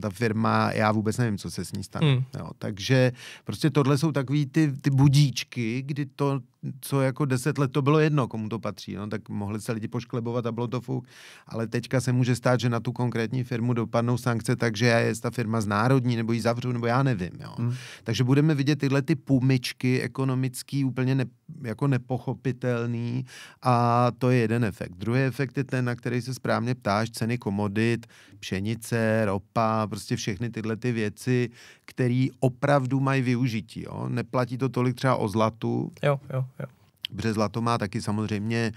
[0.00, 2.12] Ta firma, já vůbec nevím, co se s ní stane.
[2.12, 2.24] Hmm.
[2.38, 3.12] Jo, takže
[3.44, 6.40] prostě tohle jsou takový ty, ty budíčky, kdy to,
[6.80, 9.88] co jako deset let to bylo jedno, komu to patří, no, tak mohli se lidi
[9.88, 11.06] pošklebovat a bylo to fuk,
[11.46, 15.30] ale teďka se může stát, že na tu konkrétní firmu dopadnou sankce, takže je ta
[15.30, 17.32] firma znárodní, nebo ji zavřu, nebo já nevím.
[17.40, 17.54] Jo.
[17.58, 17.74] Hmm.
[18.04, 21.24] Takže budeme vidět tyhle ty půmyčky ekonomický úplně ne,
[21.62, 23.24] jako nepochopitelný
[23.62, 24.92] a to je jeden efekt.
[24.96, 28.06] Druhý efekt je ten, na který se správně ptáš, ceny komodit,
[28.40, 31.50] pšenice, ropa, prostě všechny tyhle ty věci,
[31.84, 33.82] které opravdu mají využití.
[33.82, 34.08] Jo?
[34.08, 36.44] Neplatí to tolik třeba o zlatu, jo, jo.
[37.08, 38.72] Protože zlato má taky samozřejmě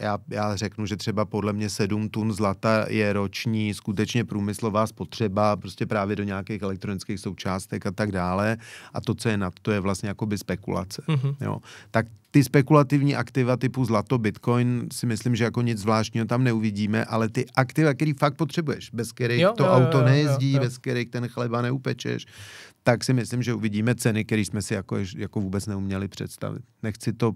[0.00, 5.56] já, já řeknu, že třeba podle mě 7 tun zlata je roční skutečně průmyslová spotřeba,
[5.56, 8.56] prostě právě do nějakých elektronických součástek a tak dále.
[8.94, 11.02] A to, co je nad to, je vlastně jakoby spekulace.
[11.08, 11.34] Mhm.
[11.40, 11.58] Jo.
[11.90, 17.04] Tak ty spekulativní aktiva typu zlato, bitcoin si myslím, že jako nic zvláštního tam neuvidíme,
[17.04, 20.52] ale ty aktiva, který fakt potřebuješ, bez kterých Jo, to jo, jo, auto jo, nejezdí,
[20.52, 20.60] jo.
[20.60, 22.26] bez kterých ten chleba neupečeš,
[22.82, 26.62] tak si myslím, že uvidíme ceny, které jsme si jako, jako vůbec neuměli představit.
[26.82, 27.32] Nechci to...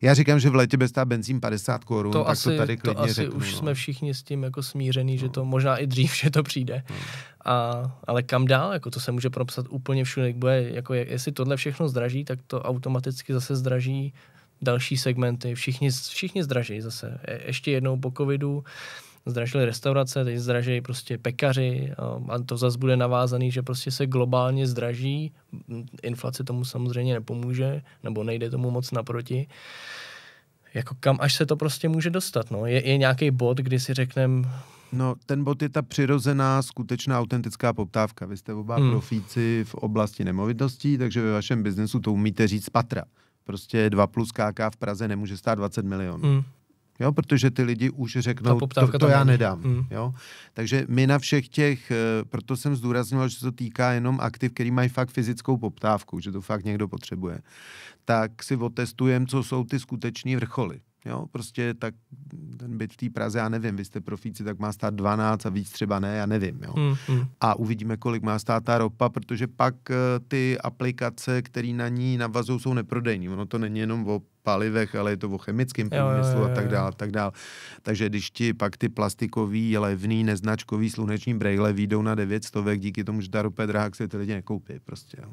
[0.00, 2.82] Já říkám, že v létě bez benzín 50 korun, To tak asi, to tady to
[2.82, 3.36] klidně asi řeknu.
[3.36, 3.58] už no.
[3.58, 6.82] jsme všichni s tím jako smířený, že to možná i dřív, že to přijde.
[7.44, 11.32] A, ale kam dál, jako to se může propsat úplně všude, bude, jako jak, jestli
[11.32, 14.14] tohle všechno zdraží, tak to automaticky zase zdraží
[14.62, 17.20] další segmenty, všichni, všichni zdraží zase.
[17.28, 18.64] Je, ještě jednou po covidu
[19.26, 24.06] zdražily restaurace, teď zdraží prostě pekaři a, a to zase bude navázaný, že prostě se
[24.06, 25.32] globálně zdraží,
[26.02, 29.46] inflace tomu samozřejmě nepomůže, nebo nejde tomu moc naproti
[30.74, 32.66] jako kam až se to prostě může dostat, no.
[32.66, 34.48] Je, je nějaký bod, kdy si řekneme,
[34.92, 38.26] No, ten bod je ta přirozená, skutečná, autentická poptávka.
[38.26, 38.84] Vy jste oba Hmm.
[38.84, 38.92] hmm.
[38.92, 43.02] profíci v oblasti nemovitostí, takže ve vašem biznesu to umíte říct z patra.
[43.48, 46.28] Prostě 2 plus KK v Praze nemůže stát 20 milionů.
[46.28, 46.42] mm,
[47.00, 49.28] Jo, protože ty lidi už řeknou, to, to tam já není.
[49.34, 49.60] nedám.
[49.62, 49.86] Mm.
[49.90, 50.14] Jo?
[50.54, 51.96] Takže my na všech těch, eh,
[52.28, 56.32] proto jsem zdůraznil, že se to týká jenom aktiv, který mají fakt fyzickou poptávku, že
[56.32, 57.40] to fakt někdo potřebuje,
[58.04, 60.80] tak si otestujeme, co jsou ty skutečné vrcholy.
[61.08, 61.94] Jo, prostě tak
[62.56, 65.48] ten byt v té Praze, já nevím, vy jste profíci, tak má stát 12 a
[65.48, 66.60] víc třeba ne, já nevím.
[66.62, 66.72] Jo.
[66.76, 67.26] mm, mm.
[67.40, 69.94] A uvidíme, kolik má stát ta ropa, protože pak eh,
[70.28, 73.28] ty aplikace, které na ní navazují, jsou neprodejní.
[73.28, 76.92] Ono to není jenom o palivech, ale je to o chemickém průmyslu a tak dále,
[76.96, 77.32] tak dále.
[77.82, 83.20] Takže když ti pak ty plastikový, levný, neznačkový sluneční brejle výjdou na 900, díky tomu,
[83.20, 85.16] že ta ropa je drahá, si ty lidi nekoupí prostě.
[85.22, 85.32] Jo.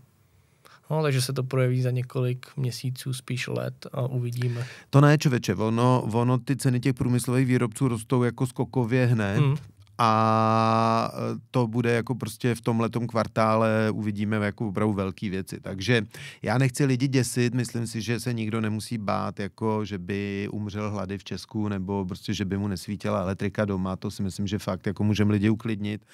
[0.91, 4.65] No, takže se to projeví za několik měsíců, spíš let a uvidíme.
[4.89, 9.39] To ne, čověče, ono, ono ty ceny těch průmyslových výrobců rostou jako skokově hned.
[9.39, 9.55] Mm.
[9.97, 15.59] a e, to bude jako prostě v tomhletom kvartále uvidíme jako opravdu velké věci.
[15.59, 16.01] Takže
[16.41, 20.91] já nechci lidi děsit, myslím si, že se nikdo nemusí bát, jako že by umřel
[20.91, 24.59] hlady v Česku nebo prostě, že by mu nesvítila elektrika doma, to si myslím, že
[24.59, 26.05] fakt jako můžeme lidi uklidnit.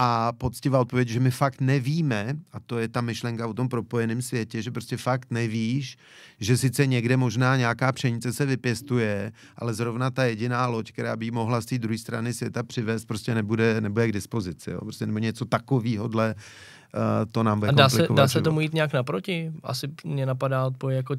[0.00, 4.22] A poctivá odpověď, že my fakt nevíme, a to je ta myšlenka o tom propojeném
[4.22, 5.98] světě, že prostě fakt nevíš,
[6.40, 11.30] že sice někde možná nějaká pšenice se vypěstuje, ale zrovna ta jediná loď, která by
[11.30, 14.70] mohla z té druhé strany světa přivést, prostě nebude, nebude k dispozici.
[14.70, 14.80] Jo?
[14.80, 17.00] Prostě nebo něco takovýhodle, uh,
[17.32, 18.44] to nám bude A dá se, dá se život.
[18.44, 19.52] tomu jít nějak naproti?
[19.62, 21.16] Asi mě napadá odpověď jako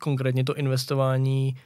[0.00, 1.56] konkrétně to investování,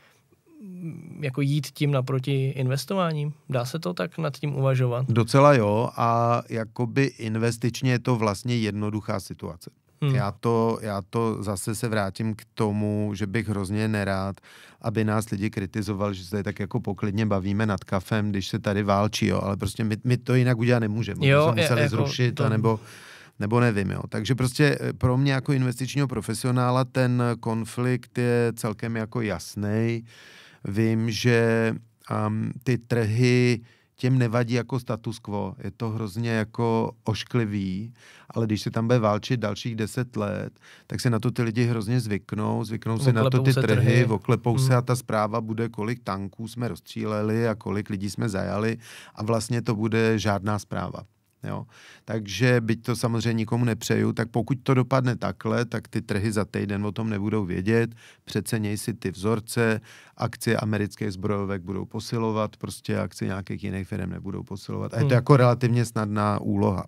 [1.21, 3.33] jako jít tím naproti investováním.
[3.49, 5.07] Dá se to tak nad tím uvažovat?
[5.09, 9.71] Docela jo a jakoby investičně je to vlastně jednoduchá situace.
[10.03, 10.15] Hmm.
[10.15, 14.37] Já, to, já to zase se vrátím k tomu, že bych hrozně nerád,
[14.81, 18.59] aby nás lidi kritizovali, že se tady tak jako poklidně bavíme nad kafem, když se
[18.59, 21.27] tady válčí, jo, ale prostě my, my to jinak udělat nemůžeme.
[21.27, 22.45] Jo, to museli jako zrušit, to...
[22.45, 22.81] anebo
[23.41, 24.01] nebo nevím, jo.
[24.09, 30.05] Takže prostě eh, pro mě jako investičního profesionála ten konflikt je celkem jako jasný.
[30.69, 31.75] Vím, že
[32.27, 33.61] um, ty trhy
[33.97, 35.55] těm nevadí jako status quo.
[35.65, 37.93] Je to hrozně jako ošklivý,
[38.31, 40.53] ale když se tam bude válčit dalších deset let,
[40.87, 44.07] tak se na to ty lidi hrozně zvyknou, zvyknou se na to ty trhy, trhy.
[44.07, 44.67] oklepou hmm.
[44.67, 48.79] se a ta zpráva bude, kolik tanků jsme rozstříleli a kolik lidí jsme zajali
[49.15, 51.03] a vlastně to bude žádná zpráva.
[51.45, 51.67] Jo?
[52.05, 56.45] Takže byť to samozřejmě nikomu nepřeju, tak pokud to dopadne takhle, tak ty trhy za
[56.45, 57.95] týden o tom nebudou vědět,
[58.25, 59.81] přeceněj si ty vzorce,
[60.17, 64.95] akcie amerických zbrojovek budou posilovat, prostě akcie nějakých jiných firm nebudou posilovat.
[64.95, 65.15] A je to hmm.
[65.15, 66.85] jako relativně snadná úloha.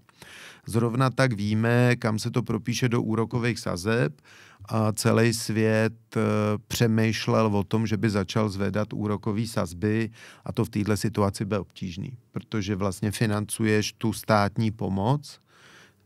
[0.67, 4.21] Zrovna tak víme, kam se to propíše do úrokových sazeb,
[4.69, 6.23] a celý svět uh,
[6.69, 10.11] přemýšlel o tom, že by začal zvedat úrokové sazby
[10.45, 15.41] a to v této situaci bude obtížný, protože vlastně financuješ tu státní pomoc,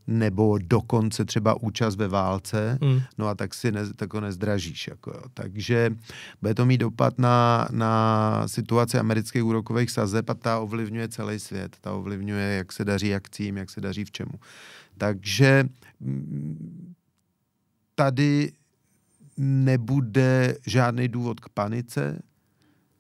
[0.06, 3.00] nebo dokonce třeba účast ve válce, hmm.
[3.18, 4.88] no a tak si ne, tak ho nezdražíš.
[4.88, 5.22] Jako, jo.
[5.34, 5.90] Takže
[6.40, 11.76] bude to mít dopad na, na situaci amerických úrokových sazeb a ta ovlivňuje celý svět.
[11.80, 14.32] Ta ovlivňuje, jak se daří akcím, jak se daří v čemu.
[14.98, 15.68] Takže
[17.94, 18.52] tady
[19.36, 22.22] nebude žádný důvod k panice,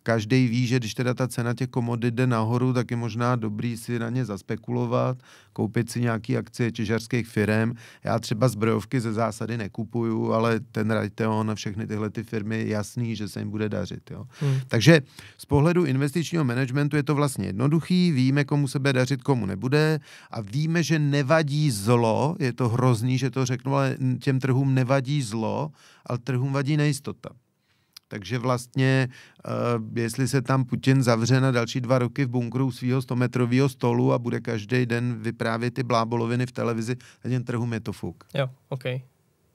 [0.02, 3.76] každý ví, že když teda ta cena těch komodit jde nahoru, tak je možná dobrý
[3.76, 5.18] si na ně zaspekulovat,
[5.52, 7.72] koupit si nějaký akcie těžarských firm.
[8.04, 13.16] Já třeba zbrojovky ze zásady nekupuju, ale ten Raytheon a všechny tyhle ty firmy jasný,
[13.16, 14.10] že se jim bude dařit.
[14.10, 14.26] Jo.
[14.40, 14.60] Hmm.
[14.68, 15.00] Takže
[15.38, 20.00] z pohledu investičního managementu je to vlastně jednoduchý, víme, komu se bude dařit, komu nebude
[20.30, 25.22] a víme, že nevadí zlo, je to hrozný, že to řeknu, ale těm trhům nevadí
[25.22, 25.72] zlo,
[26.06, 27.30] ale trhům vadí nejistota.
[28.12, 29.08] Takže vlastně,
[29.78, 34.12] uh, jestli se tam Putin zavře na další dva roky v bunkru svého 100-metrového stolu
[34.12, 38.24] a bude každý den vyprávět ty bláboloviny v televizi, tak jen trhům je to fuk.
[38.34, 38.84] Jo, OK.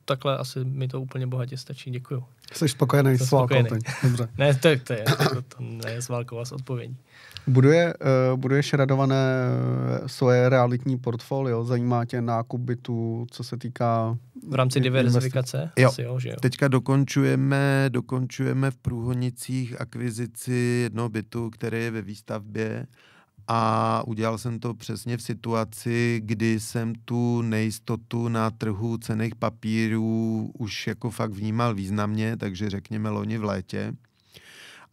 [0.07, 2.23] Takhle asi mi to úplně bohatě stačí, děkuju.
[2.53, 4.29] Jsi spokojený s válkou teď, dobře.
[4.37, 6.97] ne, to, to, je, to, to ne s válkou a s odpovědí.
[7.47, 7.93] Buduje,
[8.31, 9.15] uh, buduješ radované
[10.01, 11.63] uh, svoje realitní portfolio?
[11.63, 14.17] Zajímá tě nákup bytu, co se týká...
[14.49, 15.71] V rámci diverzifikace?
[15.77, 15.89] Jo.
[15.89, 16.35] Asi jo, že jo.
[16.41, 22.87] Teďka dokončujeme, dokončujeme v Průhonicích akvizici jednoho bytu, který je ve výstavbě
[23.47, 30.51] a udělal jsem to přesně v situaci, kdy jsem tu nejistotu na trhu cených papírů
[30.57, 33.93] už jako fakt vnímal významně, takže řekněme loni v létě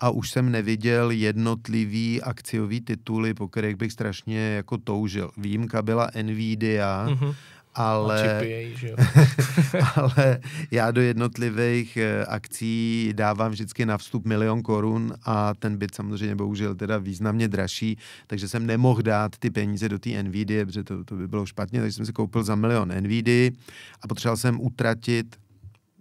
[0.01, 5.31] a už jsem neviděl jednotlivý akciový tituly, po kterých bych strašně jako toužil.
[5.37, 7.35] Výjimka byla Nvidia, mm-hmm.
[7.75, 8.97] Ale, jej, že jo?
[9.95, 10.39] ale
[10.71, 16.37] já do jednotlivých eh, akcí dávám vždycky na vstup milion korun a ten byt samozřejmě
[16.37, 21.05] bohužel teda významně dražší, takže jsem nemohl dát ty peníze do té Nvidia, protože to,
[21.05, 23.51] to by bylo špatně, takže jsem si koupil za milion Nvidia
[24.03, 25.37] a potřeboval jsem utratit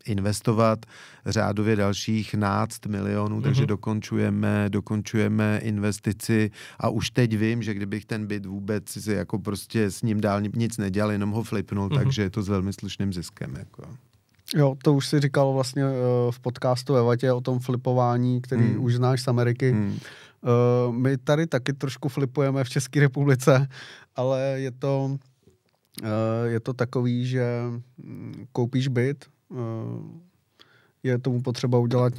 [0.05, 0.85] investovat
[1.25, 3.43] řádově dalších náct milionů, mm-hmm.
[3.43, 9.39] takže dokončujeme, dokončujeme investici a už teď vím, že kdybych ten byt vůbec si jako
[9.39, 12.03] prostě s ním dál nic nedělal, jenom ho flipnul, mm-hmm.
[12.03, 13.55] takže je to s velmi slušným ziskem.
[13.55, 13.83] Jako.
[14.55, 15.91] Jo, to už si říkal vlastně uh,
[16.31, 18.83] v podcastu Evatě o tom flipování, který mm.
[18.83, 19.71] už znáš z Ameriky.
[19.71, 19.89] Mm.
[19.89, 23.67] Uh, my tady taky trošku flipujeme v České republice,
[24.15, 25.17] ale je to,
[26.01, 26.07] uh,
[26.45, 27.45] je to takový, že
[27.97, 29.25] mm, koupíš byt,
[31.03, 32.13] je tomu potřeba udělat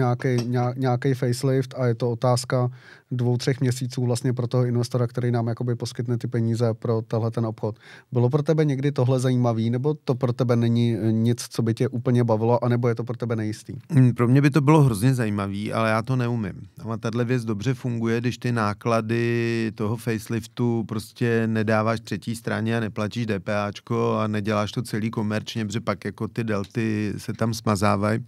[0.77, 2.71] nějaký facelift a je to otázka
[3.11, 7.31] dvou, třech měsíců vlastně pro toho investora, který nám jakoby poskytne ty peníze pro tenhle
[7.31, 7.79] ten obchod.
[8.13, 11.89] Bylo pro tebe někdy tohle zajímavý, nebo to pro tebe není nic, co by tě
[11.89, 13.73] úplně bavilo, anebo je to pro tebe nejistý?
[13.91, 16.63] Hmm, pro mě by to bylo hrozně zajímavý, ale já to neumím.
[16.91, 22.81] A tahle věc dobře funguje, když ty náklady toho faceliftu prostě nedáváš třetí straně a
[22.81, 28.25] neplatíš DPAčko a neděláš to celý komerčně, protože pak jako ty delty se tam smazávají.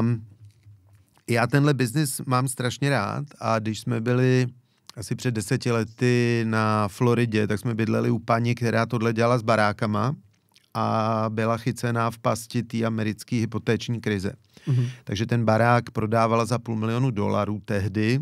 [0.00, 0.22] Um,
[1.30, 4.46] já tenhle biznis mám strašně rád a když jsme byli
[4.96, 9.42] asi před deseti lety na Floridě, tak jsme bydleli u paní, která tohle dělala s
[9.42, 10.14] barákama
[10.74, 14.32] a byla chycená v pasti té americké hypotéční krize.
[14.68, 14.90] Mm-hmm.
[15.04, 18.20] Takže ten barák prodávala za půl milionu dolarů tehdy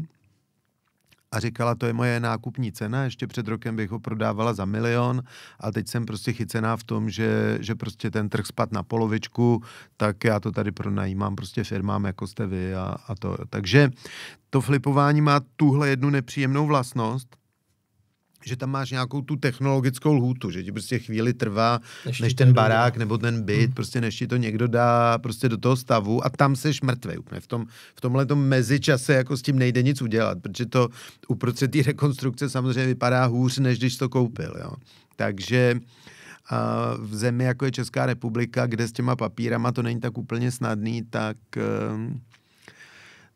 [1.32, 5.22] a říkala, to je moje nákupní cena, ještě před rokem bych ho prodávala za milion
[5.60, 9.62] a teď jsem prostě chycená v tom, že, že prostě ten trh spad na polovičku,
[9.96, 13.36] tak já to tady pronajímám prostě firmám, jako jste vy a, a to.
[13.50, 13.90] Takže
[14.50, 17.37] to flipování má tuhle jednu nepříjemnou vlastnost,
[18.44, 22.52] že tam máš nějakou tu technologickou lhůtu, že ti prostě chvíli trvá, Než než, ten
[22.52, 26.28] barák nebo ten byt, prostě než ti to někdo dá prostě do toho stavu a
[26.28, 27.40] tam seš mrtvej úplně.
[27.40, 30.88] V, tom, v tomhle mezičase jako s tím nejde nic udělat, protože to
[31.28, 34.72] uprostřed té rekonstrukce samozřejmě vypadá hůř, než když to koupil, jo.
[35.16, 35.80] Takže
[36.50, 40.50] a v zemi, jako je Česká republika, kde s těma papírama to není tak úplně
[40.50, 42.20] snadný, tak ehm,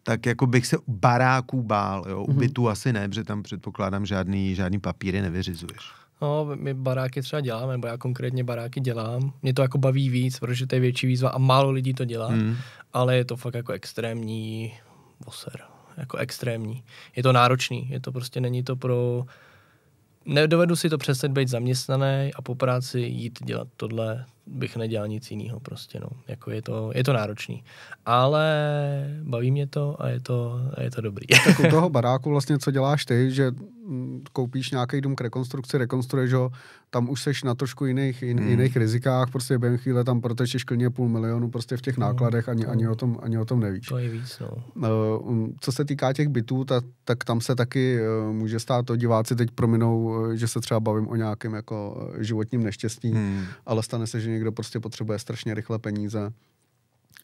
[0.03, 2.23] tak jako bych se baráků bál, jo.
[2.25, 5.93] U bytu asi ne, protože tam předpokládám žádný, žádný papíry nevyřizuješ.
[6.23, 9.33] No, my baráky třeba děláme, nebo já konkrétně baráky dělám.
[9.43, 12.29] Mě to jako baví víc, protože to je větší výzva a málo lidí to dělá,
[12.29, 12.57] Hmm.
[12.93, 14.73] ale je to fakt jako extrémní
[15.27, 15.61] voser.
[15.97, 16.85] Jako extrémní.
[17.17, 19.25] Je to náročný, je to prostě, není to pro...
[20.25, 25.31] Nedovedu si to přestat být zaměstnaný a po práci jít dělat tohle, bych nedělal nic
[25.31, 26.09] jiného prostě, no.
[26.29, 27.65] Jako je to, je to náročný.
[28.07, 28.47] Ale
[29.23, 31.27] baví mě to a je to, a je to dobrý.
[31.45, 33.51] Tak u toho baráku vlastně, co děláš ty, že
[33.87, 36.51] mm, koupíš nějaký dům k rekonstrukci, rekonstruuješ ho,
[36.91, 38.49] tam už seš na trošku jiných, jin, Hmm.
[38.51, 42.49] jiných rizikách, prostě během chvíle tam protečeš klidně půl milionu prostě v těch No, nákladech,
[42.49, 42.71] ani, no.
[42.71, 43.87] ani, o, tom, ani o tom nevíš.
[43.87, 44.49] to je víc, no.
[45.21, 48.87] Uh, um, Co se týká těch bytů, tak, tak tam se taky uh, může stát
[48.87, 53.45] to, diváci teď prominou, uh, že se třeba bavím o nějakém jako životním neštěstí, Hmm.
[53.67, 56.33] ale stane se, že někdo prostě potřebuje strašně rychle peníze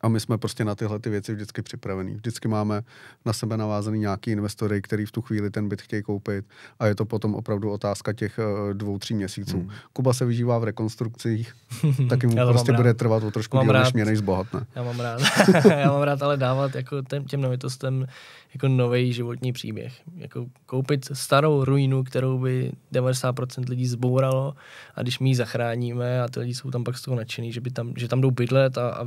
[0.01, 2.15] a my jsme prostě na tyhle ty věci vždycky připravení.
[2.15, 2.83] Vždycky máme
[3.27, 6.45] na sebe navázaný nějaký investory, který v tu chvíli ten byt chtějí koupit
[6.79, 9.59] a je to potom opravdu otázka těch uh, dvou, tří měsíců.
[9.59, 9.71] Hmm.
[9.93, 11.55] Kuba se vyžívá v rekonstrukcích,
[12.09, 12.97] taky mu prostě bude rád.
[12.97, 14.67] trvat o trošku díl, než mě, než zbohatne.
[14.75, 15.21] Já mám rád.
[15.71, 18.07] já mám rád ale dávat jako těm, těm nemovitostem
[18.55, 19.93] jako nový životní příběh.
[20.17, 24.55] Jako koupit starou ruinu, kterou by 90% lidí zbouralo
[24.95, 27.61] a když my ji zachráníme a ty lidi jsou tam pak z toho nadšený, že,
[27.61, 29.07] by tam, že tam jdou bydlet a, a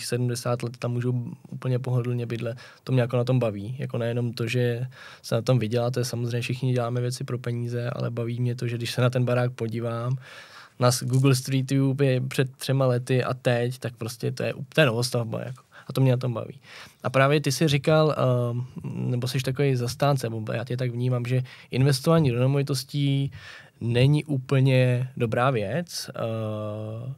[0.00, 1.12] dalších 70 let tam můžou
[1.50, 3.76] úplně pohodlně bydlet, to mě jako na tom baví.
[3.78, 4.86] Jako nejenom to, že
[5.22, 8.76] se na tom vyděláte, samozřejmě všichni děláme věci pro peníze, ale baví mě to, že
[8.76, 10.16] když se na ten barák podívám,
[10.78, 14.80] na Google Street View je před třema lety a teď, tak prostě to je, to
[14.80, 15.40] je novostavba.
[15.40, 15.62] Jako.
[15.88, 16.60] A to mě na tom baví.
[17.02, 21.24] A právě ty si říkal, uh, nebo jsi takový zastánce, nebo já tě tak vnímám,
[21.24, 23.30] že investování do nemovitostí
[23.80, 26.10] není úplně dobrá věc.
[26.16, 27.12] Uh,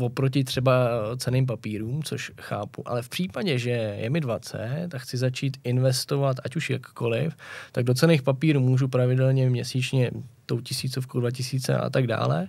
[0.00, 5.16] oproti třeba ceným papírům, což chápu, ale v případě, že je mi 20 a chci
[5.16, 7.36] začít investovat, ať už jakkoliv,
[7.72, 10.10] tak do cených papírů můžu pravidelně měsíčně
[10.46, 12.48] tou tisícovkou, dva tisíce a tak dále,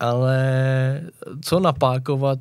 [0.00, 1.00] ale
[1.42, 2.38] co napákovat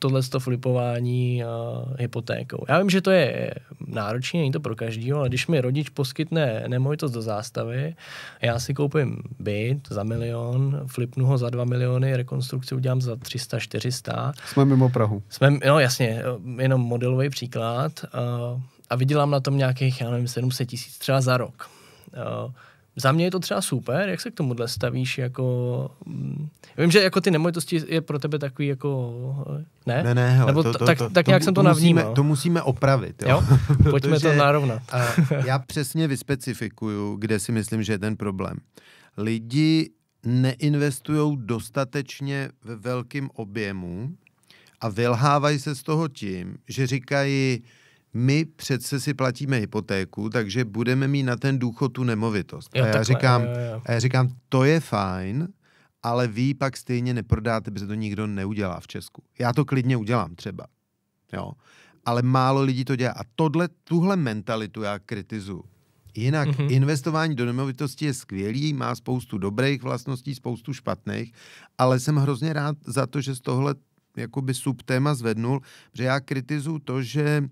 [0.00, 1.50] tohle flipování uh,
[1.98, 2.64] hypotékou.
[2.68, 3.54] Já vím, že to je
[3.86, 7.94] náročné, není to pro každýho, ale když mi rodič poskytne nemovitost do zástavy,
[8.42, 14.32] já si koupím byt za milion, flipnu ho za dva miliony, rekonstrukci udělám za 300-400.
[14.46, 15.22] Jsme mimo Prahu.
[15.28, 16.22] Jsme, no jasně,
[16.58, 18.60] jenom modelový příklad uh,
[18.90, 21.70] a vydělám na tom nějakých, já nevím, 700 tisíc třeba za rok.
[22.44, 22.52] Uh,
[23.00, 25.90] za mě je to třeba super, jak se k tomuhle stavíš, jako...
[26.06, 29.14] mm, Vím, že jako ty nemovitosti je pro tebe takový jako...
[29.86, 30.02] Ne?
[30.02, 32.14] Ne, ne, hele, Nebo to, to, tak, to, tak nějak jsem to musíme, navnímal.
[32.14, 33.28] To musíme opravit, jo.
[33.28, 33.58] Jo?
[33.90, 34.82] Pojďme to narovnat.
[34.92, 34.98] A
[35.46, 38.56] já přesně vyspecifikuju, kde si myslím, že je ten problém.
[39.16, 39.90] Lidi
[40.24, 44.10] neinvestují dostatečně ve velkém objemu
[44.80, 47.62] a vylhávají se z toho tím, že říkají,
[48.14, 52.70] my přece si platíme hypotéku, takže budeme mít na ten důchod tu nemovitost.
[52.74, 55.48] Jo, a já takhle, říkám, jo, jo, a já říkám, to je fajn,
[56.02, 59.22] ale vy pak stejně neprodáte, protože to nikdo neudělá v Česku.
[59.38, 60.66] Já to klidně udělám třeba.
[61.32, 61.52] Jo.
[62.04, 63.12] Ale málo lidí to dělá.
[63.12, 65.64] A tohle, tuhle mentalitu já kritizuju.
[66.14, 66.56] Jinak Mhm.
[66.56, 66.72] mm-hmm.
[66.72, 71.32] investování do nemovitosti je skvělý, má spoustu dobrých vlastností, spoustu špatných,
[71.78, 73.74] ale jsem hrozně rád za to, že z tohle
[74.16, 75.60] jakoby subtéma zvednul,
[75.94, 77.48] že já kritizuju to, že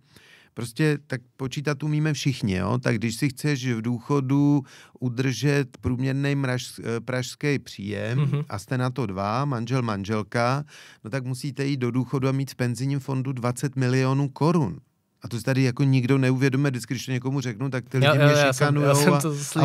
[0.59, 2.79] prostě tak počítat umíme všichni, jo?
[2.83, 4.63] tak když si chceš v důchodu
[5.01, 8.31] udržet průměrný mraž, eh, pražský příjem Mhm.
[8.31, 8.45] mm-hmm.
[8.49, 10.65] a jste na to dva, manžel, manželka,
[11.05, 14.81] no tak musíte jít do důchodu a mít v penzijním fondu 20 milionů korun.
[15.23, 18.07] A to si tady jako nikdo neuvědomuje, vždycky, když to někomu řeknu, tak ty lidi
[18.07, 19.65] Jo, jo, mě já jsem- já šikanujou jsem a, to a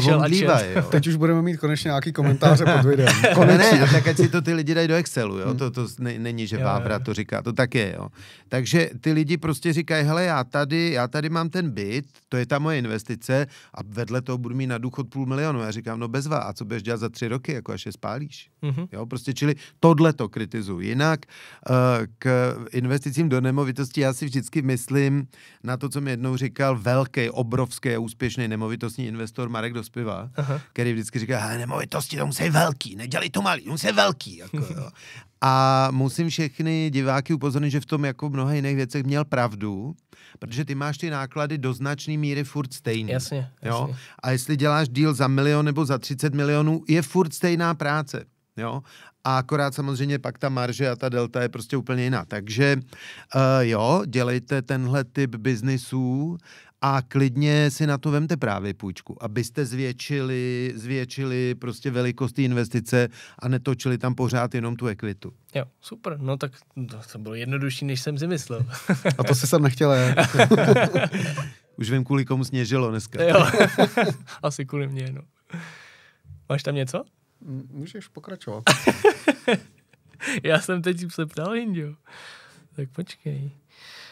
[0.75, 0.81] jo.
[0.91, 3.13] Teď už budeme mít konečně nějaký komentáře pod videem.
[3.23, 3.71] Ne, Konečně.
[3.71, 5.53] ne, a tak ať si to ty lidi dají do Excelu, jo?
[5.53, 8.07] To, to ne, není, že Vávra to říká, to tak je, jo.
[8.49, 12.45] Takže ty lidi prostě říkají, hele, já tady, já tady mám ten byt, to je
[12.45, 15.59] ta moje investice a vedle toho budu mít na důchod půl milionu.
[15.61, 18.49] Já říkám, no bezva, a co budeš dělat za tři roky, jako až je spálíš?
[18.61, 18.85] Mhm.
[18.91, 20.87] Jo, prostě, čili tohle to kritizuji.
[20.87, 21.19] Jinak
[21.69, 21.75] uh,
[22.19, 25.27] k investicím do nemovitosti já si vždycky myslím,
[25.63, 30.61] na to, co mi jednou říkal velký, obrovský a úspěšný nemovitostní investor Marek Dospiva, Aha.
[30.73, 34.37] který vždycky říká, hele, nemovitosti to musí velký, nedělej to malý, musí velký.
[34.37, 34.89] Jako, jo.
[35.41, 39.95] A musím všechny diváky upozornit, že v tom jako v mnoha jiných věcech měl pravdu,
[40.39, 43.11] protože ty máš ty náklady do značné míry furt stejný.
[43.11, 43.69] Jasně, jasně.
[43.69, 43.95] Jo?
[44.23, 48.25] A jestli děláš díl za milion nebo za 30 milionů, je furt stejná práce.
[48.57, 48.81] Jo?
[49.23, 52.25] A akorát samozřejmě pak ta marže a ta delta je prostě úplně jiná.
[52.25, 52.77] Takže
[53.35, 56.37] uh, jo, dělejte tenhle typ biznisů
[56.85, 63.09] a klidně si na to vemte právě půjčku, abyste zvětšili, zvětšili prostě velikost investice
[63.39, 65.33] a netočili tam pořád jenom tu ekvitu.
[65.55, 66.51] Jo, super, no tak
[67.11, 68.65] to bylo jednodušší, než jsem si myslel.
[69.17, 69.93] a to si jsem nechtěl
[71.75, 73.23] Už vím, kvůli komu sněžilo dneska.
[73.23, 73.47] Jo,
[74.43, 75.21] asi kvůli mě, no.
[76.49, 77.03] Máš tam něco?
[77.71, 78.63] Můžeš pokračovat.
[80.43, 81.93] Já jsem teď se ptal, Indio.
[82.75, 83.51] Tak počkej.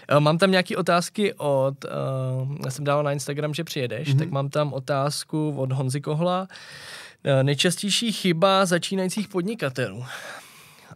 [0.08, 4.20] Eh, mám tam nějaké otázky od, uh, já jsem dal na Instagram, že přijedeš, mm-hmm.
[4.20, 6.48] tak mám tam otázku od Honzy Kohla.
[7.26, 10.06] Uh, nejčastější chyba začínajících podnikatelů.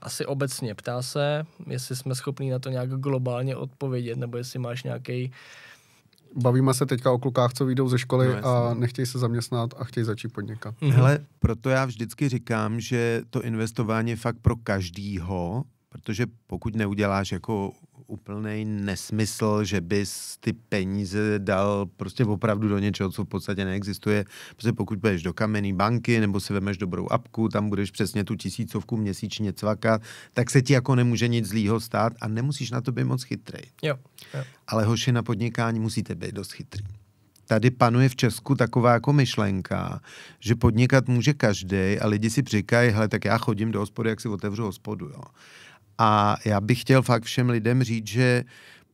[0.02, 4.84] Asi obecně ptá se, jestli jsme schopni na to nějak globálně odpovědět, nebo jestli máš
[4.84, 5.32] nějaký
[6.36, 9.84] bavíme se teďka o klukách, co vyjdou ze školy no, a nechtějí se zaměstnat a
[9.84, 10.76] chtějí začít podnikat.
[10.82, 10.92] Mm-hmm.
[10.92, 17.32] Hele, proto já vždycky říkám, že to investování je fakt pro každýho, protože pokud neuděláš
[17.32, 17.72] jako
[18.08, 24.26] úplný nesmysl, že bys ty peníze dal prostě opravdu do něčeho, co v podstatě neexistuje.
[24.56, 28.36] Protože pokud budeš do kamenné banky nebo si vemeš dobrou apku, tam budeš přesně tu
[28.36, 30.02] tisícovku měsíčně cvakat,
[30.34, 33.62] tak se ti jako nemůže nic zlýho stát a nemusíš na to být moc chytrý.
[33.82, 33.96] Jo,
[34.34, 34.44] jo.
[34.68, 36.86] Ale hoši na podnikání musíte být dost chytrý
[37.48, 40.02] tady panuje v Česku taková jako myšlenka,
[40.40, 44.22] že podnikat může každý a lidi si říkají, hele, tak já chodím do hospody, jak
[44.22, 45.22] si otevřu hospodu, jo.
[45.98, 48.44] A já bych chtěl fakt všem lidem říct, že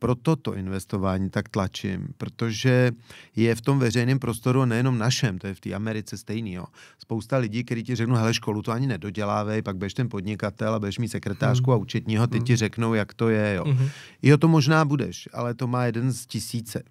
[0.02, 2.90] pro toto investování tak tlačím, protože
[3.36, 6.52] je v tom veřejném prostoru nejenom našem, to je v té Americe stejný.
[6.52, 6.64] Jo.
[6.98, 10.78] Spousta lidí, kteří ti řeknou, hele, školu to ani nedodělávej, pak budeš ten podnikatel a
[10.78, 11.74] budeš mít sekretářku hmm.
[11.74, 12.46] a účetního, ty hmm.
[12.46, 13.54] ti řeknou, jak to je.
[13.54, 13.64] Jo.
[13.64, 13.88] Hmm.
[14.22, 16.82] jo, to možná budeš, ale to má jeden z tisíce.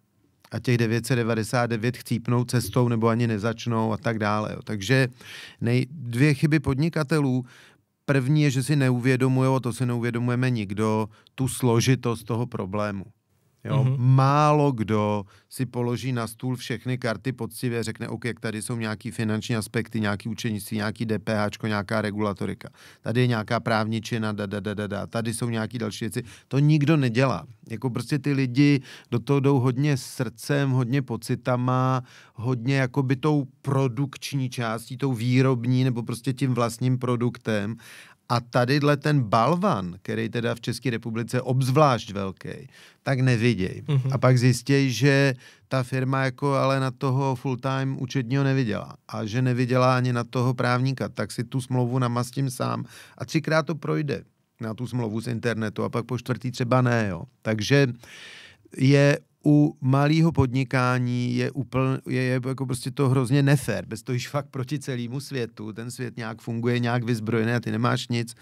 [0.52, 4.52] A těch 999 chcípnou cestou nebo ani nezačnou a tak dále.
[4.54, 4.60] Jo.
[4.64, 5.08] Takže
[5.62, 7.46] nej, dvě chyby podnikatelů,
[8.12, 13.06] První je, že si neuvědomuje, to si neuvědomujeme nikdo, tu složitost toho problému.
[13.64, 13.84] Jo?
[13.84, 13.98] Mm-hmm.
[13.98, 19.12] Málo kdo si položí na stůl všechny karty poctivě a řekne, OK, tady jsou nějaký
[19.12, 22.70] finanční aspekty, nějaký učenictví, nějaký DPH, nějaká regulatorika.
[23.02, 25.08] Tady je nějaká právničina, da, da, da, da, da.
[25.08, 26.24] tady jsou nějaké další věci.
[26.48, 27.46] To nikdo nedělá.
[27.70, 28.82] Jako prostě ty lidi
[29.12, 32.04] do toho jdou hodně srdcem, hodně pocitama,
[32.34, 37.76] hodně jakoby tou produkční částí, tou výrobní nebo prostě tím vlastním produktem
[38.32, 42.72] a tadyhle ten balvan, který teda v České republice je obzvlášť velký,
[43.04, 43.84] tak neviděj.
[43.88, 44.10] Mm-hmm.
[44.12, 45.34] A pak zjistějí, že
[45.68, 48.96] ta firma jako ale na toho full-time účetního neviděla.
[49.08, 51.10] A že neviděla ani na toho právníka.
[51.10, 52.86] Tak si tu smlouvu namastím sám.
[53.18, 54.24] A třikrát to projde
[54.62, 57.08] na tu smlouvu z internetu a pak po čtvrtý třeba ne.
[57.10, 57.24] Jo.
[57.42, 57.88] Takže
[58.78, 63.86] je u malého podnikání je, úplně, je, je jako prostě to hrozně nefér.
[63.86, 65.74] Bez toho fakt proti celému světu.
[65.74, 68.36] Ten svět nějak funguje, nějak vyzbrojený a ty nemáš nic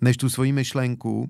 [0.00, 1.28] než tu svoji myšlenku.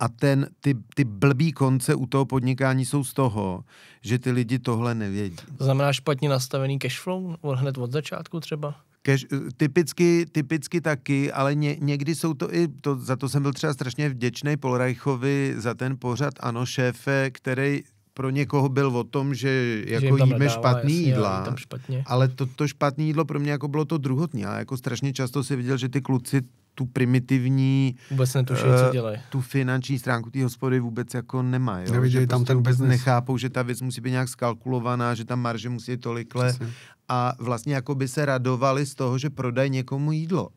[0.00, 3.64] A ten, ty, ty blbý konce u toho podnikání jsou z toho,
[4.00, 5.36] že ty lidi tohle nevědí.
[5.58, 8.74] To znamená špatně nastavený cashflow hned od začátku třeba?
[9.02, 9.26] Cash,
[9.56, 13.74] typicky, typicky taky, ale ně, někdy jsou to i, to, za to jsem byl třeba
[13.74, 17.82] strašně vděčný Polreichovi za ten pořad Ano šéfe, který
[18.14, 22.02] pro někoho byl o tom, že jako že jíme nedává, špatný jasně, jídla, tam špatně.
[22.06, 24.44] ale to, to špatný jídlo pro mě jako bylo to druhotní.
[24.44, 26.42] A jako strašně často si viděl, že ty kluci
[26.80, 29.18] tu primitivní vůbec netuší, uh, co eh, dělají.
[29.30, 31.92] Tu finanční stránku té hospody vůbec jako nemají.
[31.92, 32.88] Nevidějí tam prostě ten biznes.
[32.88, 36.48] Nechápou, že ta věc musí být nějak skalkulovaná, že ta marže musí být tolikle.
[36.48, 36.66] Přesně.
[37.08, 40.48] A vlastně jako by se radovali z toho, že prodají někomu jídlo.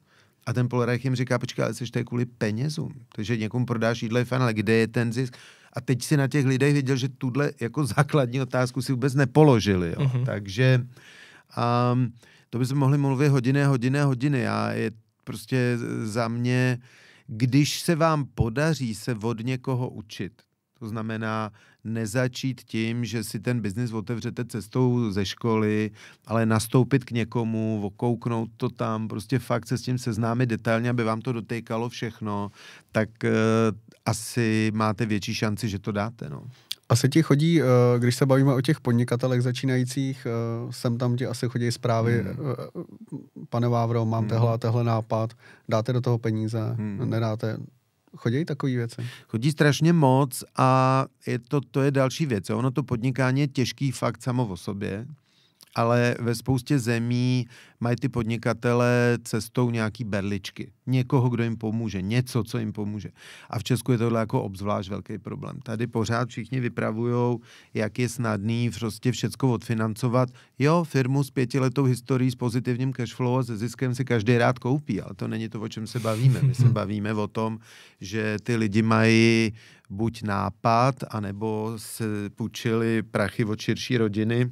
[0.46, 2.94] A ten Polreich jim říká, počkej, ale jsi to je kvůli penězům.
[3.16, 5.38] Takže někomu prodáš jídlo je fajn, ale kde je ten zisk?
[5.74, 9.90] A teď si na těch lidech viděl, že tuhle jako základní otázku si vůbec nepoložili.
[10.00, 10.06] Jo.
[10.06, 10.26] Mm-hmm.
[10.26, 10.88] Takže
[11.92, 12.14] um,
[12.50, 14.40] to bychom mohli mluvit hodiny, hodiny, hodiny.
[14.40, 14.92] Já je
[15.24, 16.78] prostě za mě,
[17.28, 20.42] když se vám podaří se od někoho učit,
[20.80, 21.52] to znamená
[21.84, 25.92] nezačít tím, že si ten biznis otevřete cestou ze školy,
[26.26, 31.04] ale nastoupit k někomu, okouknout to tam, prostě fakt se s tím seznámit detailně, aby
[31.04, 32.52] vám to dotýkalo všechno,
[32.92, 33.30] tak uh,
[34.06, 36.30] asi máte větší šanci, že to dáte.
[36.30, 36.44] No.
[36.90, 37.66] Asi ti chodí, eh,
[38.00, 42.36] když se bavíme o těch podnikatelech začínajících, eh, sem tam ti asi chodí zprávy, hmm.
[43.50, 44.30] pane Vávro, mám hmm.
[44.30, 45.34] tehle a tehle nápad,
[45.70, 47.10] dáte do toho peníze, hmm.
[47.10, 47.58] nedáte,
[48.18, 49.02] Chodí takové věci?
[49.28, 52.50] Chodí strašně moc a je to, to je další věc.
[52.50, 55.06] Ono to podnikání je těžký fakt samo o sobě
[55.76, 57.48] ale ve spoustě zemí
[57.80, 60.72] mají ty podnikatele cestou nějaký berličky.
[60.88, 63.10] Někoho, kdo jim pomůže, něco, co jim pomůže.
[63.50, 65.60] A v Česku je tohle jako obzvlášť velký problém.
[65.64, 67.38] Tady pořád všichni vypravují,
[67.74, 70.30] jak je snadný prostě všecko odfinancovat.
[70.60, 75.02] Jo, firmu s pětiletou historií s pozitivním cashflow a se ziskem si každý rád koupí,
[75.02, 76.42] ale to není to, o čem se bavíme.
[76.42, 77.60] My se bavíme o tom,
[78.02, 79.54] že ty lidi mají
[79.90, 82.06] buď nápad, anebo se
[82.36, 84.50] půjčili prachy od širší rodiny,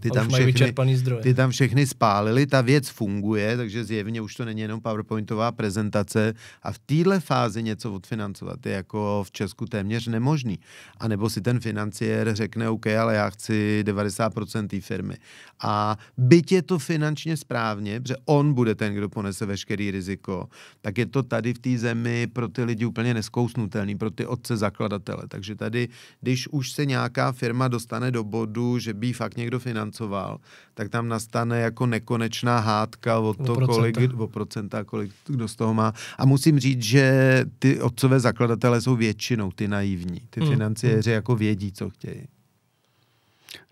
[0.00, 1.22] ty tam, všechny, zdroje.
[1.22, 6.34] ty tam všechny spálili, ta věc funguje, takže zjevně už to není jenom PowerPointová prezentace
[6.62, 10.58] a v téhle fázi něco odfinancovat je jako v Česku téměř nemožný.
[10.98, 15.14] A nebo si ten financiér řekne, OK, ale já chci 90% té firmy.
[15.62, 20.48] A byť je to finančně správně, protože on bude ten, kdo ponese veškerý riziko,
[20.80, 24.56] tak je to tady v té zemi pro ty lidi úplně neskousnutelný, pro ty otce
[24.56, 25.22] zakladatele.
[25.28, 25.88] Takže tady,
[26.20, 30.38] když už se nějaká firma dostane do bodu, že by fakt někdo financoval, financoval,
[30.74, 35.56] tak tam nastane jako nekonečná hádka o to, o kolik, o procenta, kolik kdo z
[35.56, 35.92] toho má.
[36.18, 40.20] A musím říct, že ty otcové zakladatele jsou většinou ty naivní.
[40.30, 40.50] Ty hmm.
[40.50, 41.14] financiéři hmm.
[41.14, 42.26] jako vědí, co chtějí.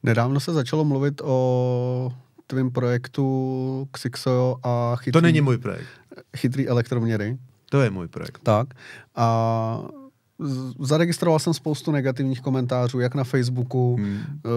[0.02, 2.12] Nedávno se začalo mluvit o
[2.46, 5.12] tvém projektu Xixo a chytrý...
[5.12, 5.88] To není můj projekt.
[6.36, 7.38] Chytrý elektroměry.
[7.70, 8.38] To je můj projekt.
[8.42, 8.68] Tak.
[9.16, 9.88] A
[10.78, 14.18] zaregistroval jsem spoustu negativních komentářů, jak na Facebooku, hmm.
[14.18, 14.50] Eh,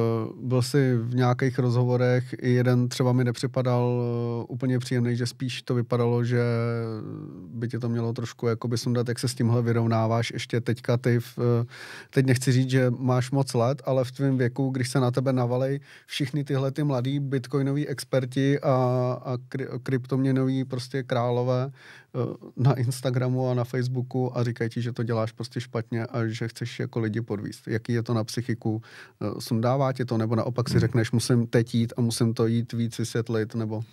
[0.44, 5.62] byl si v nějakých rozhovorech, i jeden třeba mi nepřipadal eh, úplně příjemný, že spíš
[5.62, 6.42] to vypadalo, že
[7.48, 10.98] by tě to mělo trošku jakoby sundat, jak se s tímhle vyrovnáváš ještě teďka.
[10.98, 11.66] Ty, v, eh,
[12.10, 15.34] teď nechci říct, že máš moc let, ale v tvém věku, když se na tebe
[15.34, 18.74] navalej všichni tyhle ty mladí bitcoinoví experti a,
[19.26, 21.72] a kry, kryptoměnoví prostě králové,
[22.58, 25.71] na Instagramu a na Facebooku a říkají ti, že to děláš prostě špatně
[26.12, 27.68] a že chceš jako lidi podvíst.
[27.68, 28.82] Jaký je to na psychiku?
[29.22, 30.80] Eh, sundává ti to, nebo naopak si hmm.
[30.80, 33.84] řekneš, musím teď jít a musím to jít víc vysvětlit, nebo...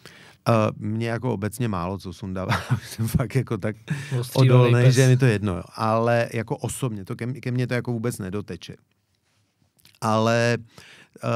[0.49, 2.53] Uh, mě jako obecně málo co sundává,
[2.89, 3.77] jsem fakt jako tak
[4.35, 5.63] odolný, že je mi to jedno, jo.
[5.75, 8.77] ale jako osobně, to ke, ke mně to jako vůbec nedoteče.
[10.01, 11.31] Ale uh,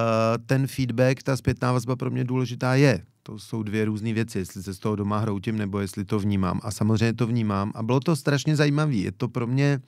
[0.46, 3.02] ten feedback, ta zpětná vazba pro mě důležitá je.
[3.22, 6.60] To jsou dvě různé věci, jestli se z toho doma hroutím, nebo jestli to vnímám.
[6.62, 7.72] A samozřejmě to vnímám.
[7.74, 8.94] A bylo to strašně zajímavé.
[8.94, 9.80] Je to pro mě,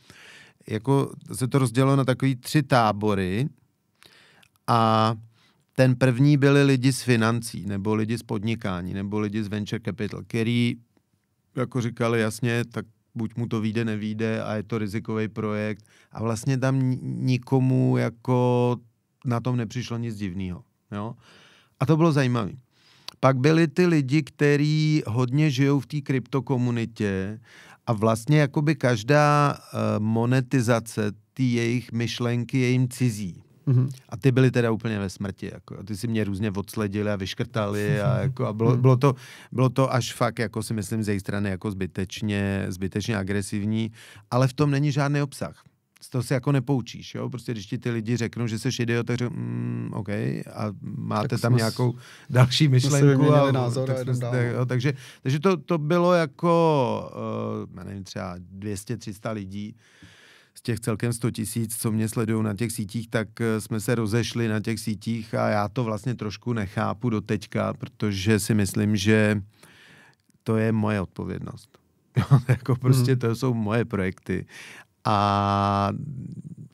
[0.69, 3.49] jako se to rozdělilo na takový tři tábory.
[4.67, 5.15] A
[5.73, 10.23] ten první byli lidi z financí, nebo lidi z podnikání, nebo lidi z venture capital,
[10.27, 10.77] který
[11.57, 15.85] jako říkali jasně, tak buď mu to vyjde, nevíde a je to rizikový projekt.
[16.12, 18.77] A vlastně tam nikomu jako
[19.25, 20.65] na tom nepřišlo nic divného.
[20.93, 21.15] Jo?
[21.81, 22.53] A to bylo zajímavé.
[23.21, 27.41] Pak byli ty lidi, kteří hodně žijou v té kryptokomunitě
[27.87, 33.43] a vlastně jakoby každá uh, monetizace ty jejich myšlenky je jim cizí.
[33.66, 33.89] Mm-hmm.
[34.09, 35.51] A ty byly teda úplně ve smrti.
[35.53, 35.85] Jako.
[35.85, 38.80] Ty si mě různě odsledili a vyškrtali a, jako, a bylo, mhm.
[38.80, 39.14] bylo, to,
[39.53, 43.93] bylo to až fakt, jako si myslím, z její strany jako zbytečně, zbytečně agresivní,
[44.30, 45.64] ale v tom není žádný obsah
[46.05, 47.31] z toho se jako nepoučíš, jo?
[47.31, 51.29] Prostě když ti ty lidi řeknou, že jsi idiot, tak řeknou, mm, OK, a máte
[51.29, 51.95] tak tam nějakou
[52.31, 53.35] další myšlenku.
[53.35, 54.93] A, názor tak a tak, jo, takže,
[55.23, 57.13] takže to, to bylo jako,
[57.67, 59.77] uh, já nevím, třeba 200-300 lidí,
[60.55, 63.95] z těch celkem 100 tisíc, co mě sledují na těch sítích, tak eh, jsme se
[63.95, 68.97] rozešli na těch sítích a já to vlastně trošku nechápu do teďka, protože si myslím,
[68.97, 69.43] že
[70.43, 71.79] to je moje odpovědnost.
[72.49, 73.19] jako prostě hmm.
[73.19, 74.47] to jsou moje projekty
[75.05, 75.91] a,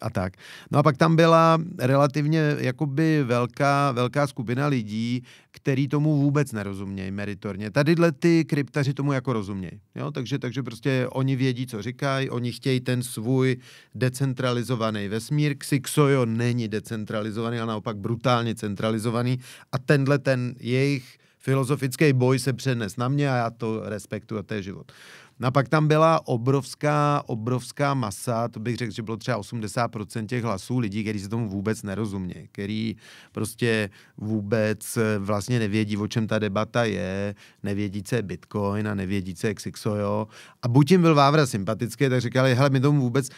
[0.01, 0.33] a tak.
[0.71, 7.11] No a pak tam byla relativně jakoby velká, velká skupina lidí, který tomu vůbec nerozumějí
[7.11, 7.71] meritorně.
[7.71, 9.81] Tadyhle ty kryptaři tomu jako rozumějí.
[9.95, 10.11] Jo?
[10.11, 13.57] Takže, takže prostě oni vědí, co říkají, oni chtějí ten svůj
[13.95, 15.57] decentralizovaný vesmír.
[15.59, 19.39] Xixojo není decentralizovaný, ale naopak brutálně centralizovaný
[19.73, 24.43] a tenhle ten jejich filozofický boj se přenes na mě a já to respektuji a
[24.43, 24.93] to je život.
[25.41, 30.27] No a pak tam byla obrovská, obrovská masa, to bych řekl, že bylo třeba 80%
[30.27, 32.97] těch hlasů lidí, kteří se tomu vůbec nerozumějí, který
[33.33, 38.95] prostě vůbec eh, vlastně nevědí, o čem ta debata je, nevědí, co je Bitcoin a
[38.95, 40.29] nevědí, co je Xixojo.
[40.63, 43.29] A buď jim byl Vávra sympatický, tak říkali, hele, my tomu vůbec,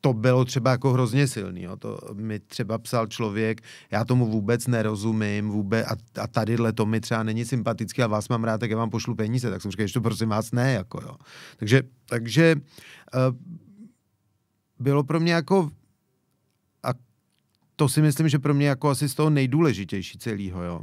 [0.00, 1.62] to bylo třeba jako hrozně silný.
[1.62, 1.76] Jo.
[1.76, 7.00] To mi třeba psal člověk, já tomu vůbec nerozumím vůbec, a, a tadyhle to mi
[7.00, 9.50] třeba není sympatické a vás mám rád, tak já vám pošlu peníze.
[9.50, 10.72] Tak jsem říkal, že to prosím vás ne.
[10.72, 11.16] Jako, jo.
[11.56, 13.36] Takže, takže uh,
[14.78, 15.70] bylo pro mě jako
[16.82, 16.90] a
[17.76, 20.80] to si myslím, že pro mě jako asi z toho nejdůležitější celého, jo.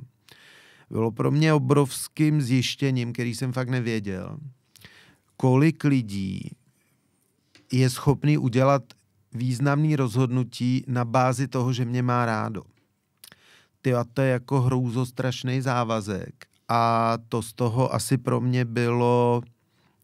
[0.89, 4.37] Bylo pro mě obrovským zjištěním, který jsem fakt nevěděl,
[5.37, 6.51] kolik lidí
[7.71, 8.83] je schopný udělat
[9.35, 12.63] významný rozhodnutí na bázi toho, že mě má rádo.
[13.81, 19.41] Ty a to je jako hrouzostrašný závazek a to z toho asi pro mě bylo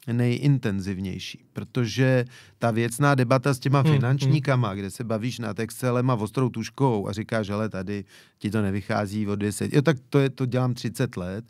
[0.08, 2.26] nejintenzivnější, protože
[2.60, 7.08] ta věcná debata s těma Hmm, finančníkama, kde se bavíš nad Excelem a ostrou tuškou
[7.08, 8.06] a říkáš, ale tady
[8.38, 11.46] ti to nevychází o 10, jo tak to, je, to dělám 30 let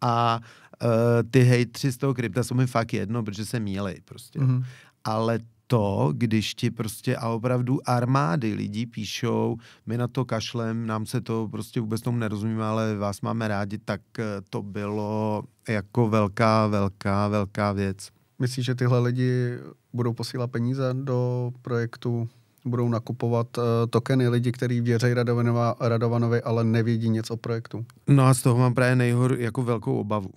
[0.00, 0.40] a
[0.82, 0.88] uh,
[1.30, 4.40] ty hejtři z toho krypta jsou mi fakt jedno, protože se mílej prostě.
[4.40, 4.64] Mhm.
[5.04, 9.56] Ale to, když ti prostě a opravdu armády lidí píšou,
[9.86, 13.78] my na to kašlem, nám se to prostě vůbec tomu nerozumíme, ale vás máme rádi,
[13.78, 18.08] tak eh, to bylo jako velká, velká, velká věc.
[18.38, 19.58] Myslíš, že tyhle lidi
[19.92, 22.28] budou posílat peníze do projektu,
[22.64, 27.84] budou nakupovat uh, tokeny lidi, kteří věří Radovanova, Radovanovi, ale nevědí nic o projektu?
[28.08, 30.30] No a z toho mám právě nejhor jako velkou obavu.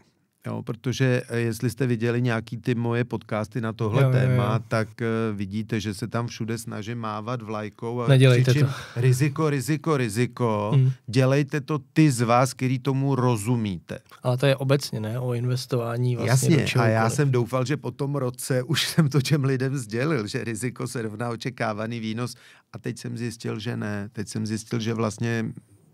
[0.48, 4.54] Jo, protože eh, jestli jste viděli nějaký ty moje podcasty na tohle Jo, jo, téma,
[4.54, 4.60] jo.
[4.68, 8.74] tak uh, vidíte, že se tam všude snažím mávat vlajkou a Nedělejte křičím, to.
[9.02, 10.92] riziko, riziko, riziko, Hmm.
[11.08, 14.00] dělejte to ty z vás, který tomu rozumíte.
[14.24, 15.20] Ale to je obecně, ne?
[15.20, 19.22] O investování vlastně Jasně, a já jsem doufal, že po tom roce už jsem to
[19.22, 22.36] těm lidem sdělil, že riziko se rovná očekávaný výnos
[22.74, 24.10] a teď jsem zjistil, že ne.
[24.14, 25.46] Teď jsem zjistil, že vlastně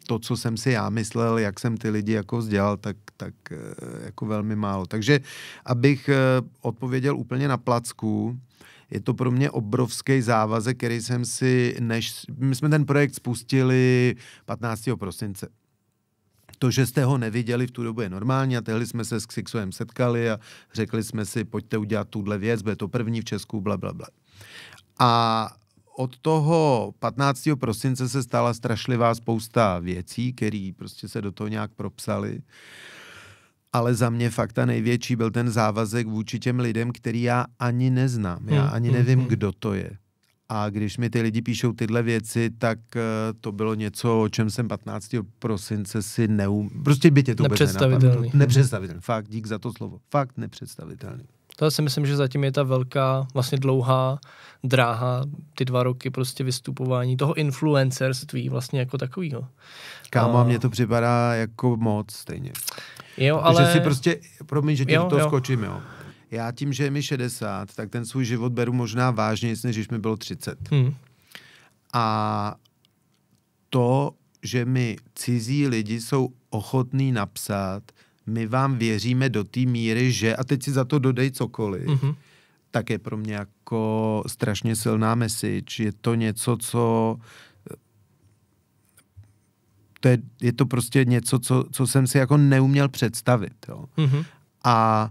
[0.08, 3.58] to, co jsem si já myslel, jak jsem ty lidi jako vzdělal, tak, tak eh,
[4.06, 4.86] jako velmi málo.
[4.86, 5.20] Takže
[5.66, 6.16] abych eh,
[6.62, 8.40] odpověděl úplně na placku,
[8.92, 14.16] je to pro mě obrovský závazek, který jsem si, než my jsme ten projekt spustili
[14.46, 14.90] 15.
[15.00, 15.48] prosince.
[16.60, 19.26] To, že jste ho neviděli v tu dobu je normální a tehdy jsme se s
[19.26, 20.40] Xixoem setkali a
[20.74, 24.08] řekli jsme si, pojďte udělat tuhle věc, bude to první v Česku, bla, bla, bla.
[25.00, 25.50] A
[25.98, 27.50] od toho 15.
[27.60, 32.40] prosince se stala strašlivá spousta věcí, které prostě se do toho nějak propsaly.
[33.74, 37.90] Ale za mě fakt ta největší byl ten závazek vůči těm lidem, který já ani
[37.90, 38.50] neznám.
[38.50, 39.28] Já Hmm, ani hmm, nevím, hmm.
[39.28, 39.92] kdo to je.
[40.50, 43.02] A když mi ty lidi píšou tyhle věci, tak eh,
[43.42, 45.16] to bylo něco, o čem jsem 15.
[45.40, 46.70] prosince si neum...
[46.84, 48.16] Prostě by tě to vůbec Nepředstavitelný.
[48.16, 48.40] nenapadlo.
[48.40, 49.02] Nepředstavitelný.
[49.02, 50.00] Fakt, dík za to slovo.
[50.12, 51.24] Fakt nepředstavitelný.
[51.56, 54.20] To si myslím, že zatím je ta velká, vlastně dlouhá
[54.64, 55.24] dráha,
[55.56, 59.48] ty dva roky prostě vystupování toho influencerství vlastně jako takového.
[60.10, 62.52] Kámo, a mně to připadá jako moc stejně.
[63.18, 63.44] Jo, Ale...
[63.44, 63.66] ale...
[63.66, 65.28] Že si prostě, promiň, že ti do toho jo.
[65.28, 65.82] skočím, jo.
[66.32, 69.90] Já tím, že je mi 60, tak ten svůj život beru možná vážněji, než když
[69.90, 70.72] mi bylo 30.
[70.72, 70.96] Hm.
[71.94, 72.56] A
[73.70, 74.12] to,
[74.44, 77.84] že mi cizí lidi jsou ochotní napsat,
[78.28, 82.16] my vám věříme do té míry, že, a teď si za to dodej cokoliv, Mhm.
[82.72, 85.84] tak je pro mě jako strašně silná message.
[85.84, 87.16] Je to něco, co
[90.00, 93.54] to je, je to prostě něco, co, co jsem si jako neuměl představit.
[93.70, 93.86] Jo.
[93.98, 94.24] Mhm.
[94.64, 95.10] A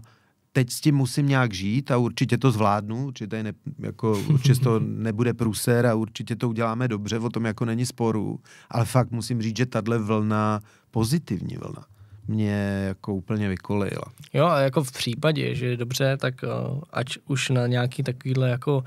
[0.51, 4.79] teď s tím musím nějak žít a určitě to zvládnu, určitě, ne, jako, určitě to
[4.79, 8.39] nebude průser a určitě to uděláme dobře, o tom jako není sporu,
[8.69, 10.59] ale fakt musím říct, že tahle vlna,
[10.91, 11.85] pozitivní vlna,
[12.27, 14.05] mě jako úplně vykolejila.
[14.33, 18.83] Jo, a jako v případě, že dobře, tak uh, ať už na nějaký takovýhle jako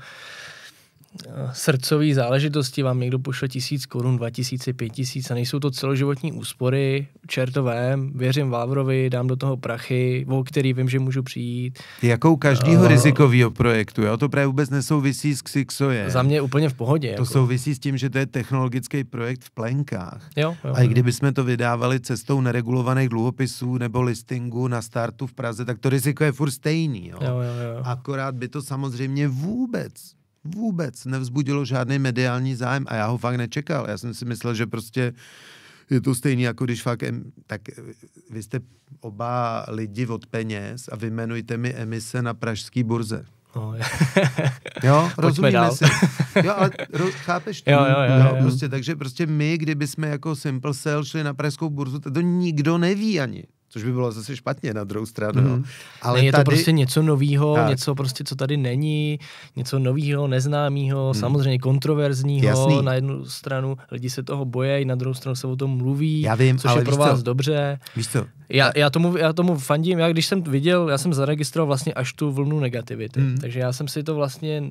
[1.27, 5.71] uh, srdcový záležitosti vám někdo pošle tisíc korun, dva tisíce, pět tisíc a nejsou to
[5.71, 11.79] celoživotní úspory, čertové, věřím Vávrovi, dám do toho prachy, o který vím, že můžu přijít.
[12.01, 12.89] Jako u každého Jo.
[12.89, 14.17] rizikového projektu, jo?
[14.17, 16.09] to právě vůbec nesouvisí s Xixoje.
[16.09, 17.07] Za mě úplně v pohodě.
[17.07, 17.25] To jako.
[17.25, 20.29] souvisí s tím, že to je technologický projekt v plenkách.
[20.37, 25.27] Jo, jo, A i kdyby jsme to vydávali cestou neregulovaných dluhopisů nebo listingu na startu
[25.27, 27.07] v Praze, tak to riziko je furt stejný.
[27.07, 27.17] Jo?
[27.21, 27.81] Jo, jo, jo.
[27.83, 29.93] Akorát by to samozřejmě vůbec,
[30.43, 33.85] vůbec nevzbudilo žádný mediální zájem a já ho fakt nečekal.
[33.89, 35.13] Já jsem si myslel, že prostě
[35.89, 37.73] je to stejný, jako když fakt, em, tak eh,
[38.31, 38.59] vy jste
[39.01, 43.25] oba lidi od peněz a vyjmenujte mi emise na pražské burze.
[43.55, 43.73] No,
[44.83, 45.75] Jo, rozumíme dál.
[45.75, 45.85] si.
[46.43, 47.71] Jo, ale ro, chápeš to?
[47.71, 48.37] Jo, jo, jo, jo.
[48.41, 52.77] Prostě, takže prostě my, kdyby jsme jako Simple Cell šli na pražskou burzu, to nikdo
[52.77, 53.43] neví ani.
[53.69, 55.41] Což by bylo zase špatně na druhou stranu.
[55.41, 55.63] Mm.
[56.01, 57.69] Ale ne, je tady, to prostě něco novýho, Tak.
[57.69, 59.19] něco prostě, co tady není,
[59.55, 61.13] něco novýho, neznámého, hmm.
[61.13, 62.81] samozřejmě kontroverzního Jasný.
[62.81, 66.35] na jednu stranu, lidi se toho bojejí, na druhou stranu se o tom mluví, Já
[66.35, 67.23] vím, což ale je pro víš vás co?
[67.23, 67.79] dobře.
[67.95, 68.25] Víš co?
[68.49, 72.13] Já, já, tomu, já tomu fandím, já když jsem viděl, já jsem zaregistroval vlastně až
[72.13, 73.37] tu vlnu negativity, hmm.
[73.37, 74.63] takže já jsem si to vlastně,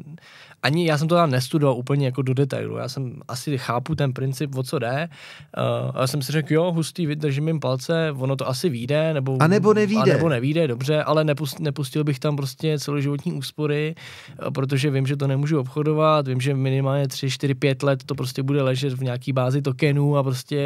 [0.63, 4.13] ani já jsem to tam nestudoval úplně jako do detailu, já jsem asi chápu ten
[4.13, 5.09] princip, o co jde,
[5.57, 9.15] uh, a já jsem si řekl, jo, hustý, vydržím jim palce, ono to asi vyjde,
[9.15, 10.03] nebo, A nebo nevyjde.
[10.03, 15.07] A nebo nevíde, dobře, ale nepust, nepustil bych tam prostě celoživotní úspory, eh, protože vím,
[15.07, 18.93] že to nemůžu obchodovat, vím, že minimálně 3, 4, 5 let to prostě bude ležet
[18.93, 20.59] v nějaký bázi tokenů a prostě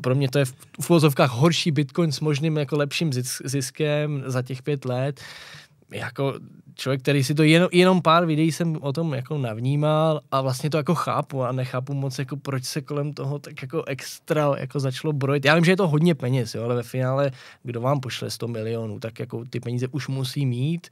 [0.00, 0.44] pro mě to je
[0.80, 5.20] v uvozovkách horší Bitcoin s možným jako lepším zis- ziskem za těch pět let.
[5.90, 6.34] jako
[6.74, 10.70] člověk, který si to jenom, jenom pár videí jsem o tom jako navnímal a vlastně
[10.70, 14.80] to jako chápu a nechápu moc jako proč se kolem toho tak jako extra jako
[14.80, 15.44] začalo brojit.
[15.44, 17.30] Já vím, že je to hodně peněz, jo, ale ve finále
[17.62, 20.88] kdo vám pošle 100 milionů, tak jako ty peníze už musí mít,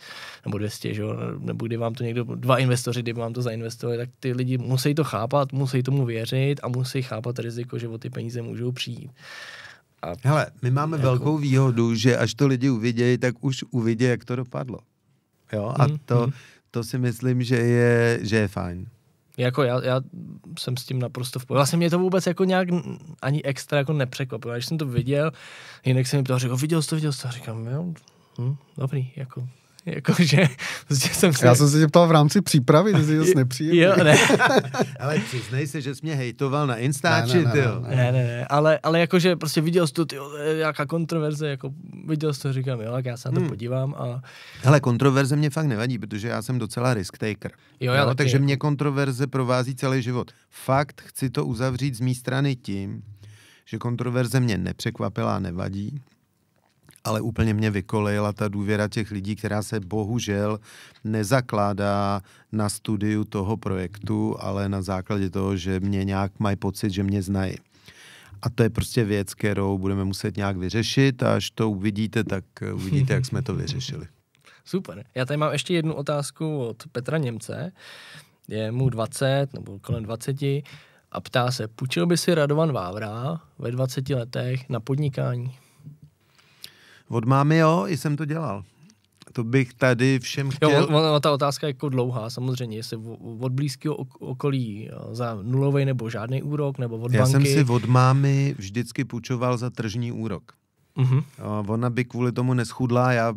[0.46, 3.98] nebo 200, že jo, nebo kdy vám to někdo, dva investoři, kdyby vám to zainvestovali,
[3.98, 7.98] tak ty lidi musí to chápat, musí tomu věřit a musí chápat riziko, že o
[7.98, 9.10] ty peníze můžou přijít.
[10.02, 11.08] A Hele, my máme jako...
[11.08, 14.78] velkou výhodu, že až to lidi uvidějí, tak už uvidí, jak to dopadlo.
[15.52, 15.74] Jo?
[15.76, 16.32] A mm, to, mm.
[16.70, 18.86] to si myslím, že je, že je fajn.
[19.36, 20.00] Jako já, já
[20.58, 21.58] jsem s tím naprosto v pohodě.
[21.58, 22.68] Vlastně mě to vůbec jako nějak
[23.22, 24.54] ani extra jako nepřekvapilo.
[24.54, 25.32] Když jsem to viděl,
[25.84, 27.28] jinak jsem mi to řekl, viděl jsi to, viděl jsi to.
[27.28, 27.94] A říkám, jo,
[28.38, 29.48] hm, dobrý, jako
[29.86, 30.48] Jakože,
[30.86, 31.46] prostě jsem se...
[31.46, 33.80] Já jsem se tě ptal v rámci přípravy, ty jsi dost nepříjemný.
[33.80, 34.16] Jo, ne.
[35.00, 38.24] ale přiznej se, že jsi mě hejtoval na Instači, ne, ne, ne, ne, ne, ne,
[38.24, 40.16] ne, ale, ale jakože prostě viděl jsi to, ty,
[40.58, 41.70] jaká kontroverze, jako
[42.06, 43.48] viděl jsi to, říkám, jo, tak já se na to hmm.
[43.48, 44.22] podívám a...
[44.62, 47.50] Hele, kontroverze mě fakt nevadí, protože já jsem docela risk taker.
[47.80, 50.30] Jo, já jo, takže mě kontroverze provází celý život.
[50.50, 53.02] Fakt chci to uzavřít z mé strany tím,
[53.64, 56.02] že kontroverze mě nepřekvapila a nevadí
[57.04, 60.58] ale úplně mě vykolejila ta důvěra těch lidí, která se bohužel
[61.04, 62.20] nezakládá
[62.52, 67.22] na studiu toho projektu, ale na základě toho, že mě nějak mají pocit, že mě
[67.22, 67.54] znají.
[68.42, 72.44] A to je prostě věc, kterou budeme muset nějak vyřešit a až to uvidíte, tak
[72.74, 74.06] uvidíte, jak jsme to vyřešili.
[74.64, 75.04] Super.
[75.14, 77.72] Já tady mám ještě jednu otázku od Petra Němce.
[78.48, 80.42] Je mu 20 nebo kolem 20
[81.12, 85.54] a ptá se, půjčil by si Radovan Vávra ve 20 letech na podnikání?
[87.12, 88.64] Od mámy jo, i jsem to dělal.
[89.32, 90.70] To bych tady všem chtěl...
[90.70, 92.98] Jo, ona, ta otázka je jako dlouhá, samozřejmě, jestli
[93.40, 97.32] od blízkého okolí za nulový nebo žádný úrok, nebo od Já banky.
[97.32, 100.52] jsem si od mámy vždycky půjčoval za tržní úrok.
[100.96, 101.24] Uh-huh.
[101.66, 103.32] Ona by kvůli tomu neschudla, já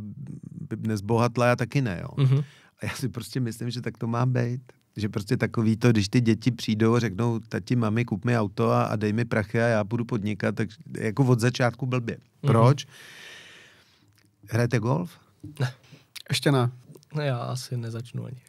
[0.70, 2.10] by nezbohatla, já taky ne, jo.
[2.18, 2.44] Uh-huh.
[2.82, 4.62] A já si prostě myslím, že tak to má být.
[4.98, 8.72] Že prostě takový to, když ty děti přijdou a řeknou, tati, mami, kup mi auto
[8.72, 12.16] a, a dej mi prachy a já budu podnikat, tak jako od začátku blbě.
[12.16, 12.48] Uh-huh.
[12.48, 12.86] Proč?
[14.50, 15.20] Hrajete golf?
[15.60, 15.74] Ne.
[16.30, 16.72] Ještě ne.
[17.16, 18.41] No já asi nezačnu ani.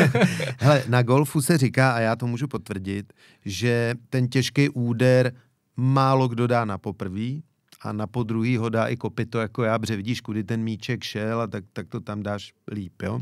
[0.58, 3.12] Hele, na golfu se říká, a já to můžu potvrdit,
[3.44, 5.32] že ten těžký úder
[5.76, 7.42] málo kdo dá na poprvý
[7.80, 11.40] a na podruhý ho dá i kopito jako já, protože vidíš, kudy ten míček šel
[11.40, 13.20] a tak, tak to tam dáš líp, jo.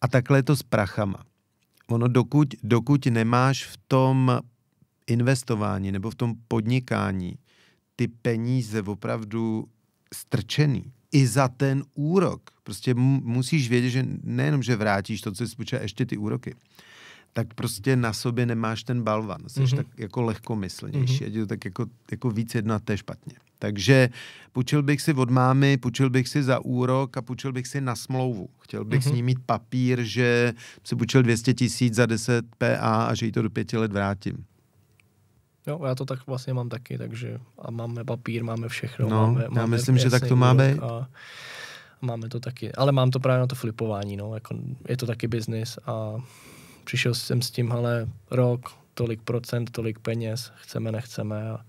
[0.00, 1.24] A takhle je to s prachama.
[1.88, 4.40] Ono dokud, dokud nemáš v tom
[5.06, 7.38] investování nebo v tom podnikání
[7.96, 9.64] ty peníze opravdu
[10.14, 12.50] strčený, i za ten úrok.
[12.62, 16.54] Prostě musíš vědět, že nejenom, že vrátíš to, co jsi počal, ještě ty úroky,
[17.32, 19.40] tak prostě na sobě nemáš ten balvan.
[19.46, 19.76] Jsi mm-hmm.
[19.76, 21.24] tak jako lehkomyslnější.
[21.24, 21.40] Mm-hmm.
[21.40, 23.32] to tak jako, jako víc jednat, to je špatně.
[23.58, 24.08] Takže
[24.52, 27.96] půjčil bych si od mámy, půjčil bych si za úrok a půjčil bych si na
[27.96, 28.48] smlouvu.
[28.58, 29.10] Chtěl bych mm-hmm.
[29.10, 30.52] s ní mít papír, že
[30.84, 34.44] si půjčil 200 tisíc za 10 PA a že jí to do pěti let vrátím.
[35.66, 39.08] Jo, já to tak vlastně mám taky, takže a máme papír, máme všechno.
[39.08, 40.78] No, máme, já máme myslím, že tak to má být.
[40.82, 41.08] A
[42.00, 44.56] máme to taky, ale mám to právě na to flipování, no, jako
[44.88, 46.14] je to taky biznis a
[46.84, 51.60] přišel jsem s tím, ale rok, tolik procent, tolik peněz, chceme, nechceme a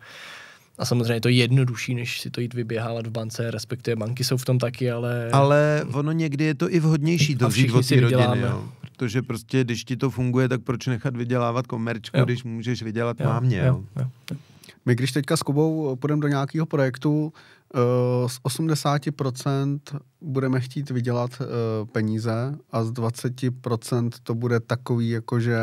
[0.77, 4.37] a samozřejmě je to jednodušší, než si to jít vyběhávat v bance, respektive banky jsou
[4.37, 5.29] v tom taky, ale...
[5.31, 8.63] Ale ono někdy je to i vhodnější to vzít od té rodiny, jo.
[8.81, 12.25] Protože prostě, když ti to funguje, tak proč nechat vydělávat komerčku, jo.
[12.25, 13.65] když můžeš vydělat jo, mámě, jo.
[13.65, 13.83] jo.
[14.31, 14.37] jo.
[14.85, 17.33] My když teďka s Kubou půjdeme do nějakého projektu,
[17.73, 19.79] uh, z 80%
[20.21, 25.57] budeme chtít vydělat uh, peníze a z 20% to bude takový, jakože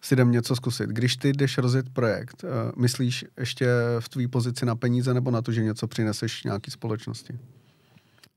[0.00, 0.90] si jdem něco zkusit.
[0.90, 2.50] Když ty jdeš rozjet projekt, uh,
[2.82, 3.66] myslíš ještě
[4.00, 7.38] v tvý pozici na peníze nebo na to, že něco přineseš nějaký společnosti?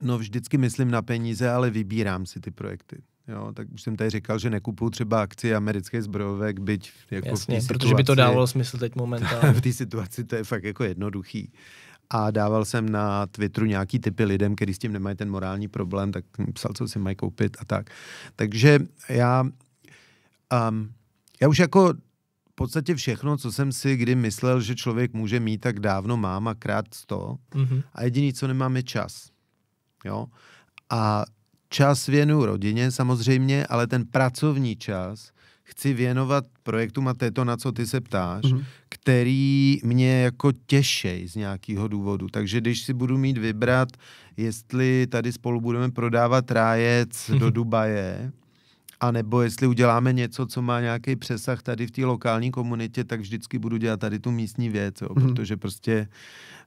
[0.01, 3.01] No vždycky myslím na peníze, ale vybírám si ty projekty.
[3.27, 7.61] Jo, tak už jsem tady říkal, že nekupuju třeba akci americké zbrojovek, byť jako Jasně,
[7.61, 9.53] v protože situaci, by to dávalo smysl teď momentálně.
[9.59, 11.51] v té situaci to je fakt jako jednoduchý.
[12.09, 16.11] A dával jsem na Twitteru nějaký typy lidem, kteří s tím nemají ten morální problém,
[16.11, 17.89] tak psal, co si mají koupit a tak.
[18.35, 19.43] Takže já,
[20.69, 20.89] um,
[21.41, 21.93] já už jako
[22.51, 26.47] v podstatě všechno, co jsem si kdy myslel, že člověk může mít, tak dávno mám
[26.47, 27.37] a krát sto.
[27.51, 27.83] Mm-hmm.
[27.93, 29.29] A jediný, co nemám, je čas.
[30.05, 30.25] Jo?
[30.89, 31.23] A
[31.69, 35.31] čas věnuju rodině samozřejmě, ale ten pracovní čas
[35.63, 38.65] chci věnovat projektům a této, na co ty se ptáš, mm-hmm.
[38.89, 42.27] který mě jako těšej z nějakého důvodu.
[42.27, 43.89] Takže když si budu mít vybrat,
[44.37, 47.39] jestli tady spolu budeme prodávat rájec mm-hmm.
[47.39, 48.31] do Dubaje,
[49.01, 53.19] a nebo jestli uděláme něco, co má nějaký přesah tady v té lokální komunitě, tak
[53.19, 55.27] vždycky budu dělat tady tu místní věc, jo, Mhm.
[55.27, 56.07] protože prostě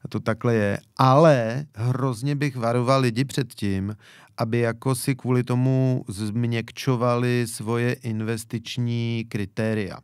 [0.08, 0.78] to takhle je.
[0.96, 3.96] Ale hrozně bych varoval lidi před tím,
[4.38, 9.98] aby jako si kvůli tomu změkčovali svoje investiční kritéria.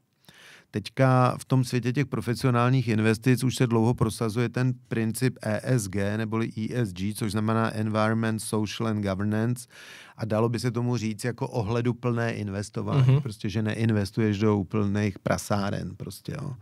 [0.70, 6.50] Teďka v tom světě těch profesionálních investic už se dlouho prosazuje ten princip ESG neboli
[6.74, 9.68] ESG, což znamená Environment, Social and Governance
[10.16, 13.10] a dalo by se tomu říct jako ohleduplné investování, Mhm.
[13.10, 13.20] mm-hmm.
[13.20, 16.54] prostě, že neinvestuješ do úplných prasáren prostě, jo.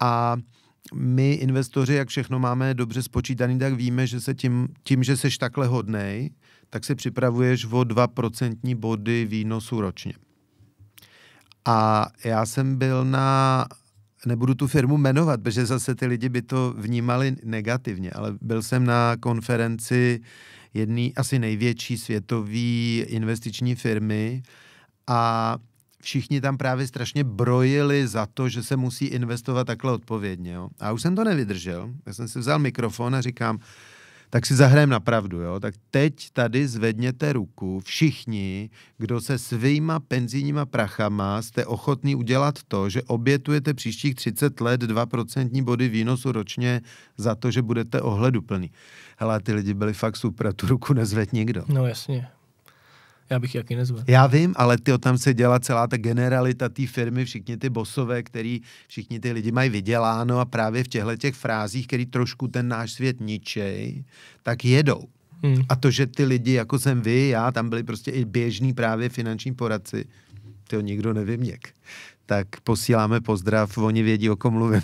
[0.00, 0.36] A
[0.94, 5.38] my investoři, jak všechno máme dobře spočítaný, tak víme, že se tím, tím že seš
[5.38, 6.30] takhle hodnej,
[6.70, 10.12] tak se připravuješ o 2% body výnosu ročně.
[11.64, 13.66] A já jsem byl na,
[14.26, 18.84] nebudu tu firmu jmenovat, protože zase ty lidi by to vnímali negativně, ale byl jsem
[18.84, 20.20] na konferenci
[20.74, 24.42] jedné asi největší světové investiční firmy
[25.06, 25.56] a
[26.02, 30.52] všichni tam právě strašně brojili za to, že se musí investovat takhle odpovědně.
[30.52, 30.68] Jo?
[30.80, 31.94] A už jsem to nevydržel.
[32.06, 33.58] Já jsem si vzal mikrofon a říkám,
[34.32, 35.60] tak si zahrajem na pravdu, jo?
[35.60, 42.88] Tak teď tady zvedněte ruku všichni, kdo se svýma penzijníma prachama jste ochotní udělat to,
[42.88, 46.80] že obětujete příštích 30 let 2% body výnosu ročně
[47.16, 48.70] za to, že budete ohleduplný.
[49.16, 51.64] Hele, ty lidi byli fakt super, tu ruku nezved nikdo.
[51.68, 52.28] No jasně.
[53.32, 54.04] Já bych jaký nezvedl.
[54.06, 58.22] Já vím, ale ty tam se dělá celá ta generalita té firmy, všichni ty bosové,
[58.22, 62.68] který všichni ty lidi mají vyděláno a právě v těchto těch frázích, který trošku ten
[62.68, 64.04] náš svět ničej,
[64.42, 65.04] tak jedou.
[65.42, 65.64] Hmm.
[65.68, 69.08] A to, že ty lidi, jako jsem vy, já, tam byli prostě i běžní právě
[69.08, 70.04] finanční poradci,
[70.68, 71.68] to nikdo nevyměk.
[72.26, 74.82] Tak posíláme pozdrav, oni vědí, o kom mluvím.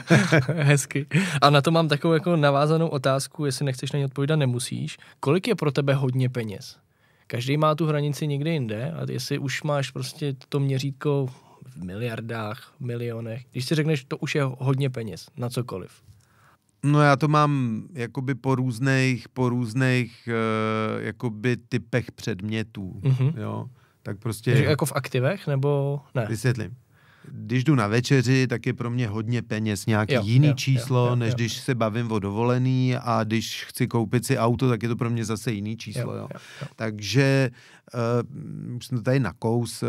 [0.48, 1.06] Hezky.
[1.42, 4.98] A na to mám takovou jako navázanou otázku, jestli nechceš na ně odpovídat, nemusíš.
[5.20, 6.76] Kolik je pro tebe hodně peněz?
[7.32, 11.26] Každý má tu hranici někde jinde a jestli už máš prostě to měřítko
[11.66, 15.90] v miliardách, milionech, když si řekneš, to už je hodně peněz na cokoliv.
[16.84, 23.32] No já to mám jakoby po různých, po různých uh, jakoby typech předmětů, Mhm.
[23.36, 23.66] jo.
[24.02, 24.50] Tak prostě...
[24.52, 26.26] Takže jako v aktivech, nebo ne?
[26.28, 26.76] Vysvětlím.
[27.28, 30.98] Když jdu na večeři, tak je pro mě hodně peněz nějaký Jo, jiný jo, číslo,
[30.98, 31.34] jo, jo, jo, než jo.
[31.34, 35.10] když se bavím o dovolený a když chci koupit si auto, tak je to pro
[35.10, 36.12] mě zase jiný číslo.
[36.12, 36.28] Jo, jo.
[36.34, 36.66] jo, jo.
[36.76, 37.50] Takže
[37.94, 39.88] uh, už jsem to tady nakous, uh,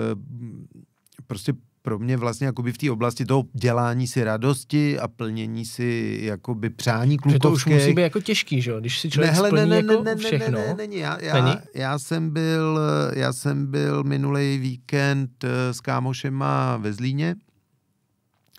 [1.28, 1.54] prostě
[1.84, 6.70] pro mě vlastně jakoby v té oblasti toho dělání si radosti a plnění si jakoby
[6.70, 8.80] přání Že to už musí být jako těžký, že jo?
[8.80, 10.58] Když si člověk ne, hele, splní ne, ne, jako ne, ne, všechno.
[10.58, 10.98] Ne, ne, není.
[10.98, 11.56] Já, já, Není?
[11.76, 12.80] já jsem byl,
[13.16, 17.36] já jsem byl minulý víkend eh, s kámošema ve Zlíně.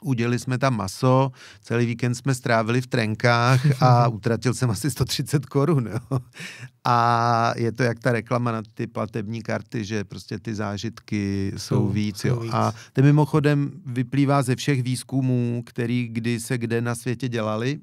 [0.05, 1.33] Udělali jsme tam maso,
[1.63, 5.87] celý víkend jsme strávili v trenkách a utratil jsem asi 130 korun.
[5.93, 6.19] Jo.
[6.85, 11.59] A je to jak ta reklama na ty platební karty, že prostě ty zážitky jsou,
[11.59, 12.17] Jsou- víc.
[12.19, 12.41] jsou jo.
[12.41, 12.53] víc.
[12.55, 17.79] A to mimochodem vyplývá ze všech výzkumů, který kdy se kde na světě dělali,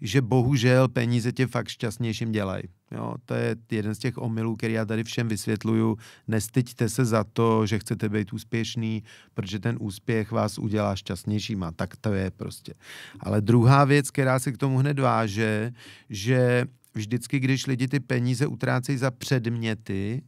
[0.00, 2.62] že bohužel peníze tě fakt šťastnějším dělají.
[2.90, 5.98] Jo, to je jeden z těch omylů, který já tady všem vysvětluju.
[6.28, 9.02] Nestyďte se za to, že chcete být úspěšný,
[9.34, 11.72] protože ten úspěch vás udělá šťastnějšíma.
[11.72, 12.74] Tak to je prostě.
[13.20, 15.72] Ale druhá věc, která se k tomu hned váže,
[16.10, 16.64] že
[16.94, 20.22] vždycky, když lidi ty peníze utrácejí za předměty,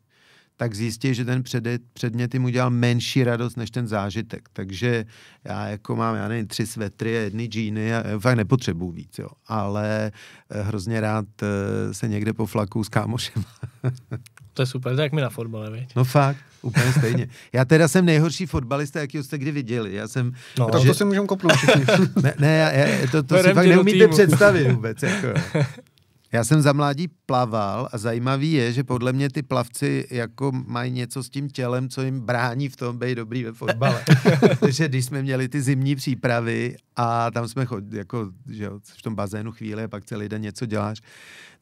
[0.61, 4.49] tak zjistí, že ten předet, předmět jim udělal menší radost než ten zážitek.
[4.53, 5.05] Takže
[5.45, 9.19] já jako mám, já nevím, tři svetry a jedny džíny a já fakt nepotřebuju víc,
[9.19, 9.29] jo.
[9.47, 10.13] Ale
[10.51, 13.45] eh, hrozně rád eh, se někde poflaku s kámošem.
[14.55, 15.97] To je super, to je jak mi na fotbale, viď?
[15.97, 17.29] No fakt, úplně stejně.
[17.53, 19.95] Já teda jsem nejhorší fotbalista, jakýho jste kdy viděli.
[19.95, 20.33] Já jsem...
[20.59, 21.59] No, Tak to si můžeme kopnout.
[22.23, 24.13] Ne, ne já, já, to, to si fakt neumíte týmu.
[24.13, 25.03] představit vůbec.
[25.03, 25.41] Jako.
[26.33, 30.93] Já jsem za mládí plaval a zajímavý je, že podle mě ty plavci jako mají
[30.93, 34.05] něco s tím tělem, co jim brání v tom být dobrý ve fotbale.
[34.61, 39.15] Takže když jsme měli ty zimní přípravy a tam jsme chodili, jako, že v tom
[39.15, 40.99] bazénu chvíli a pak celý den něco děláš,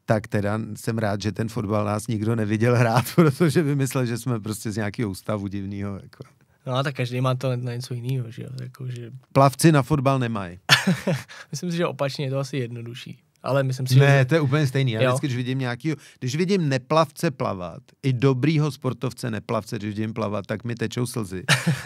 [0.05, 4.39] tak teda jsem rád, že ten fotbal nás nikdo neviděl hrát, protože vymyslel, že jsme
[4.39, 5.99] prostě z nějakého ústavu divného.
[6.03, 6.23] Jako.
[6.65, 8.49] No a tak každý má to na něco jiného, že jo?
[8.61, 9.11] Jako, že...
[9.33, 10.59] Plavci na fotbal nemají.
[11.51, 13.19] Myslím si, že opačně je to asi jednodušší.
[13.43, 14.25] Ale myslím si, Ne, že...
[14.25, 14.91] to je úplně stejný.
[14.91, 15.09] Já Jo.
[15.09, 20.45] vždycky, když vidím nějaký, když vidím neplavce plavat, i dobrýho sportovce neplavce, když vidím plavat,
[20.45, 21.43] tak mi tečou slzy.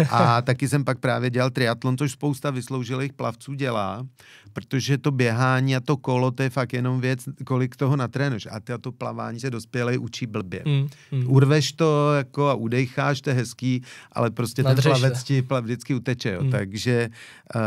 [0.09, 4.05] A taky jsem pak právě dělal triatlon, což spousta vysloužilých plavců dělá,
[4.53, 8.47] protože to běhání a to kolo, to je fakt jenom věc, kolik toho natrénuješ.
[8.51, 10.61] A ty a to plavání se dospělej učí blbě.
[10.65, 11.31] Mm, mm.
[11.31, 15.25] Urveš to jako a udejcháš, to je hezký, ale prostě ten Nadřeš plavec se.
[15.25, 16.31] ti plav, vždycky uteče.
[16.33, 16.41] Jo.
[16.41, 16.51] Hmm.
[16.51, 17.09] Takže
[17.55, 17.61] uh,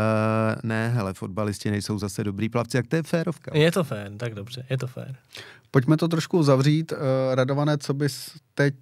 [0.63, 3.51] ne, hele, fotbalisti nejsou zase dobrý plavci, jak to je férovka.
[3.57, 5.15] Je to fér, tak dobře, je to fér.
[5.71, 6.91] Pojďme to trošku zavřít.
[6.91, 6.97] Uh,
[7.35, 8.75] Radované, co bys teď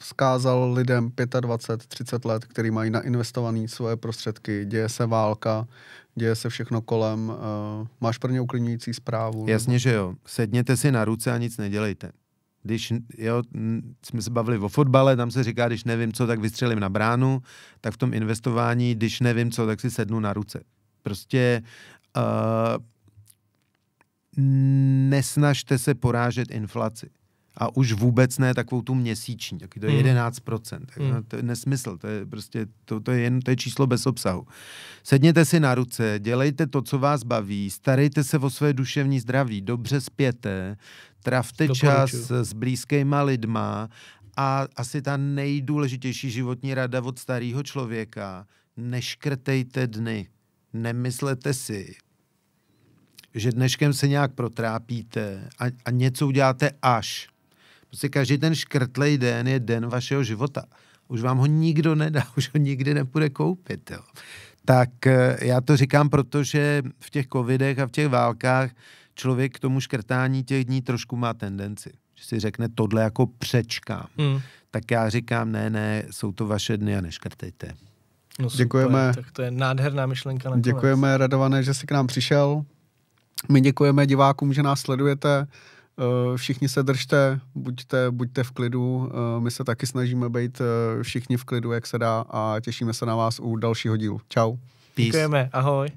[0.00, 1.10] vzkázal lidem
[1.40, 5.66] 25, 30 let, který mají nainvestované svoje prostředky, děje se válka,
[6.14, 7.28] děje se všechno kolem.
[7.28, 9.44] Uh, máš pro ně uklidňující zprávu?
[9.48, 10.14] Jasně, že jo.
[10.26, 12.12] Sedněte si na ruce a nic nedělejte.
[12.62, 13.42] Když jo,
[14.04, 17.42] jsme se bavili o fotbale, tam se říká, když nevím co, tak vystřelím na bránu,
[17.80, 20.60] tak v tom investování, když nevím co, tak si sednu na ruce.
[21.02, 21.62] Prostě
[22.16, 22.22] uh,
[24.38, 27.10] nesnažte se porážet inflaci.
[27.60, 30.30] A už vůbec ne takovou tu měsíční, taky to je hmm.
[30.30, 30.80] 11%.
[30.90, 31.10] Hmm.
[31.10, 34.06] No, to je nesmysl, to je prostě, to, to, je jen, to je číslo bez
[34.06, 34.46] obsahu.
[35.02, 39.60] Sedněte si na ruce, dělejte to, co vás baví, starejte se o své duševní zdraví,
[39.60, 40.76] dobře spěte,
[41.22, 41.86] travte Doporučuji.
[41.86, 43.88] čas s blízkýma lidma
[44.36, 50.28] a asi ta nejdůležitější životní rada od starého člověka, neškrtejte dny.
[50.72, 51.94] Nemyslete si,
[53.38, 57.28] že dneškem se nějak protrápíte a, a něco uděláte až.
[57.86, 60.64] Prostě každý ten škrtlej den je den vašeho života.
[61.08, 63.90] Už vám ho nikdo nedá, už ho nikdy nepůjde koupit.
[63.90, 64.00] Jo.
[64.64, 68.70] Tak eh, já to říkám, protože v těch covidech a v těch válkách
[69.14, 71.90] člověk k tomu škrtání těch dní trošku má tendenci.
[72.14, 74.06] Že si řekne tohle jako přečkám.
[74.18, 74.40] Hmm.
[74.70, 77.74] Tak já říkám, ne, ne, jsou to vaše dny a neškrtejte.
[78.38, 79.12] No super, děkujeme.
[79.14, 80.48] Tak to je nádherná myšlenka.
[80.48, 80.64] Nakonec.
[80.64, 82.64] Děkujeme, Radované, že jsi k nám přišel.
[83.48, 85.46] My děkujeme divákům, že nás sledujete.
[85.98, 89.10] Eh, všichni se držte, buďte, buďte v klidu.
[89.12, 92.94] Eh, my se taky snažíme být eh, všichni v klidu, jak se dá a těšíme
[92.94, 94.20] se na vás u dalšího dílu.
[94.28, 94.56] Čau.
[94.94, 95.06] Peace.
[95.06, 95.88] Děkujeme, ahoj.